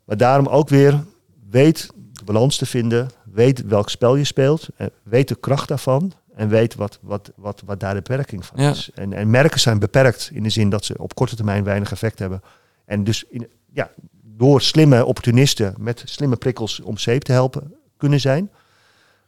[0.05, 1.05] Maar daarom ook weer,
[1.51, 3.09] weet de balans te vinden.
[3.33, 4.69] Weet welk spel je speelt.
[4.79, 6.13] Uh, weet de kracht daarvan.
[6.35, 8.91] En weet wat, wat, wat, wat daar de beperking van is.
[8.95, 12.19] En, en merken zijn beperkt in de zin dat ze op korte termijn weinig effect
[12.19, 12.43] hebben.
[12.85, 13.91] En dus in, ja,
[14.23, 18.51] door slimme opportunisten met slimme prikkels om zeep te helpen kunnen zijn.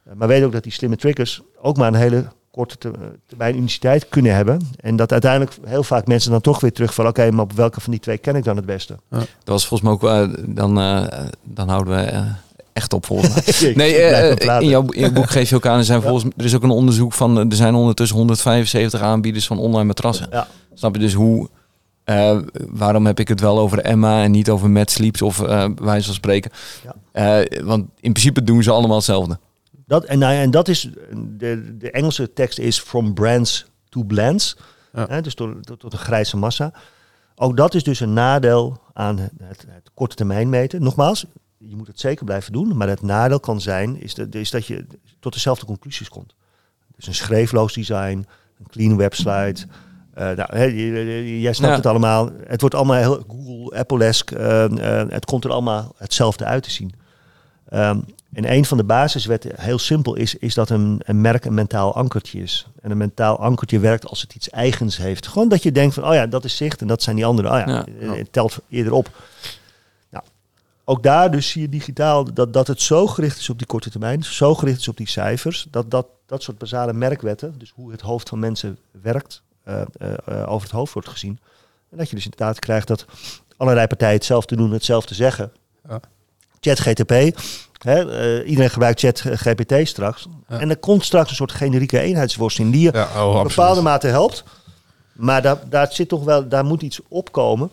[0.07, 2.91] Uh, maar weet ook dat die slimme triggers ook maar een hele korte
[3.27, 4.61] termijn uniciteit kunnen hebben.
[4.79, 7.11] En dat uiteindelijk heel vaak mensen dan toch weer terugvallen.
[7.11, 8.97] Oké, maar op welke van die twee ken ik dan het beste?
[9.09, 9.17] Ja.
[9.17, 11.03] Dat was volgens mij ook, uh, dan, uh,
[11.43, 12.25] dan houden we
[12.73, 13.73] echt op volgens mij.
[13.75, 13.93] nee,
[14.59, 16.63] in, jouw, in jouw boek geef je ook aan, er, zijn volgens, er is ook
[16.63, 20.27] een onderzoek van, er zijn ondertussen 175 aanbieders van online matrassen.
[20.31, 20.47] Ja.
[20.73, 21.49] Snap je dus hoe,
[22.05, 22.37] uh,
[22.69, 26.05] waarom heb ik het wel over Emma en niet over Matt Sleeps of uh, wijze
[26.05, 26.51] van spreken?
[27.13, 27.41] Ja.
[27.41, 29.39] Uh, want in principe doen ze allemaal hetzelfde.
[29.89, 34.57] Dat, en, nou, en dat is, de, de Engelse tekst is from brands to blends.
[34.93, 35.05] Ja.
[35.09, 36.73] Hè, dus tot, tot, tot, een grijze massa.
[37.35, 40.83] Ook dat is dus een nadeel aan het, het, het korte termijn meten.
[40.83, 41.25] Nogmaals,
[41.57, 42.77] je moet het zeker blijven doen.
[42.77, 44.85] Maar het nadeel kan zijn, is dat, is dat je
[45.19, 46.35] tot dezelfde conclusies komt.
[46.95, 48.27] Dus een schreefloos design,
[48.59, 49.65] een clean website.
[50.17, 50.63] Uh, nou, he,
[51.41, 52.29] jij snapt het allemaal.
[52.47, 54.37] Het wordt allemaal heel Google, Apple-esque.
[54.37, 56.93] Uh, uh, het komt er allemaal hetzelfde uit te zien.
[57.73, 61.53] Um, en een van de basiswetten, heel simpel, is, is dat een, een merk een
[61.53, 62.67] mentaal ankertje is.
[62.81, 65.27] En een mentaal ankertje werkt als het iets eigens heeft.
[65.27, 67.51] Gewoon dat je denkt van, oh ja, dat is zicht en dat zijn die anderen.
[67.51, 68.13] Oh ja, ja.
[68.13, 69.09] het telt eerder op
[70.89, 73.89] ook daar dus zie je digitaal dat, dat het zo gericht is op die korte
[73.89, 77.91] termijn, zo gericht is op die cijfers, dat dat, dat soort basale merkwetten, dus hoe
[77.91, 81.39] het hoofd van mensen werkt, uh, uh, over het hoofd wordt gezien.
[81.89, 83.05] En dat je dus inderdaad krijgt dat
[83.57, 85.51] allerlei partijen hetzelfde doen, hetzelfde zeggen.
[85.87, 85.99] Ja.
[86.59, 87.11] ChatGTP,
[87.85, 90.27] uh, iedereen gebruikt ChatGPT straks.
[90.47, 90.59] Ja.
[90.59, 94.07] En er komt straks een soort generieke eenheidsworsteling die je ja, oh, op bepaalde mate
[94.07, 94.43] helpt.
[95.13, 97.71] Maar daar, daar zit toch wel, daar moet iets opkomen.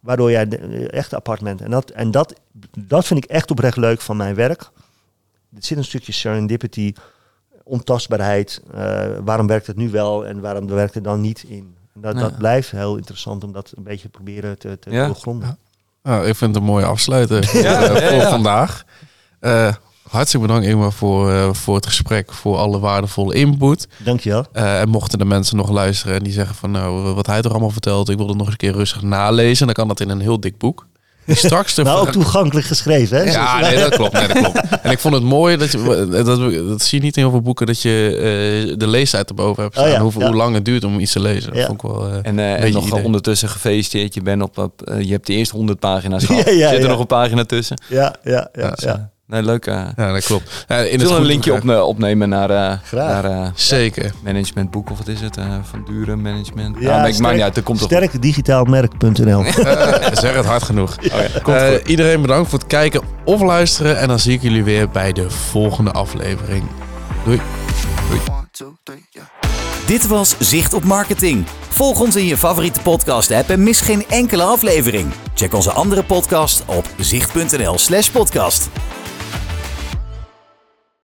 [0.00, 0.48] Waardoor jij
[0.88, 1.60] echt appartement.
[1.60, 2.34] En, dat, en dat,
[2.78, 4.70] dat vind ik echt oprecht leuk van mijn werk.
[5.54, 6.92] Er zit een stukje serendipity,
[7.64, 8.62] ontastbaarheid.
[8.74, 11.76] Uh, waarom werkt het nu wel en waarom werkt het dan niet in?
[11.94, 15.58] En dat, dat blijft heel interessant om dat een beetje proberen te, te doorgronden.
[16.02, 16.18] Ja.
[16.18, 18.84] ik vind het een mooie afsluiter ja, uh, voor vandaag.
[19.40, 19.72] Uh,
[20.08, 23.88] hartstikke bedankt Ingmar voor, uh, voor het gesprek, voor alle waardevolle input.
[23.96, 24.46] Dankjewel.
[24.52, 27.50] Uh, en mochten de mensen nog luisteren en die zeggen van nou, wat hij er
[27.50, 30.08] allemaal vertelt, ik wil het nog eens een keer rustig nalezen, dan kan dat in
[30.08, 30.86] een heel dik boek.
[31.36, 33.22] Straks nou, ook toegankelijk geschreven, hè?
[33.22, 34.12] Ja, nee, dat klopt.
[34.12, 34.60] Nee, dat klopt.
[34.82, 36.26] En ik vond het mooi, dat, je, dat,
[36.68, 38.10] dat zie je niet in heel veel boeken, dat je
[38.68, 39.86] uh, de leestijd erboven hebt staan.
[39.86, 41.54] Oh ja, hoe, hoe, lang het duurt om iets te lezen.
[41.54, 43.04] Dat vond ik wel, uh, en, uh, en nog idee.
[43.04, 44.14] ondertussen gefeliciteerd.
[44.14, 46.44] Je, bent op, op je hebt de eerste 100 pagina's gehad.
[46.44, 47.80] Zit er nog een pagina tussen?
[47.88, 48.72] Ja, ja, ja.
[48.76, 49.10] ja.
[49.28, 49.66] Nee, leuk.
[49.66, 50.66] Uh, ja, dat klopt.
[50.68, 54.12] Uh, in het een linkje op, opnemen naar, uh, naar Zeker.
[54.22, 55.36] managementboek of wat is het?
[55.62, 56.76] van dure management.
[56.80, 57.56] Ja, ik maak niet uit.
[57.56, 59.44] Er komt sterkdigitaalmerk.nl
[60.22, 60.96] Zeg het hard genoeg.
[61.44, 63.98] Oh, iedereen bedankt voor het kijken of luisteren.
[63.98, 66.64] En dan zie ik jullie weer bij de volgende aflevering.
[67.24, 67.40] Doei.
[68.08, 68.20] Doei.
[69.86, 71.46] Dit was Zicht op Marketing.
[71.68, 75.12] Volg ons in je favoriete podcast-app en mis geen enkele aflevering.
[75.34, 78.68] Check onze andere podcast op zicht.nl/podcast.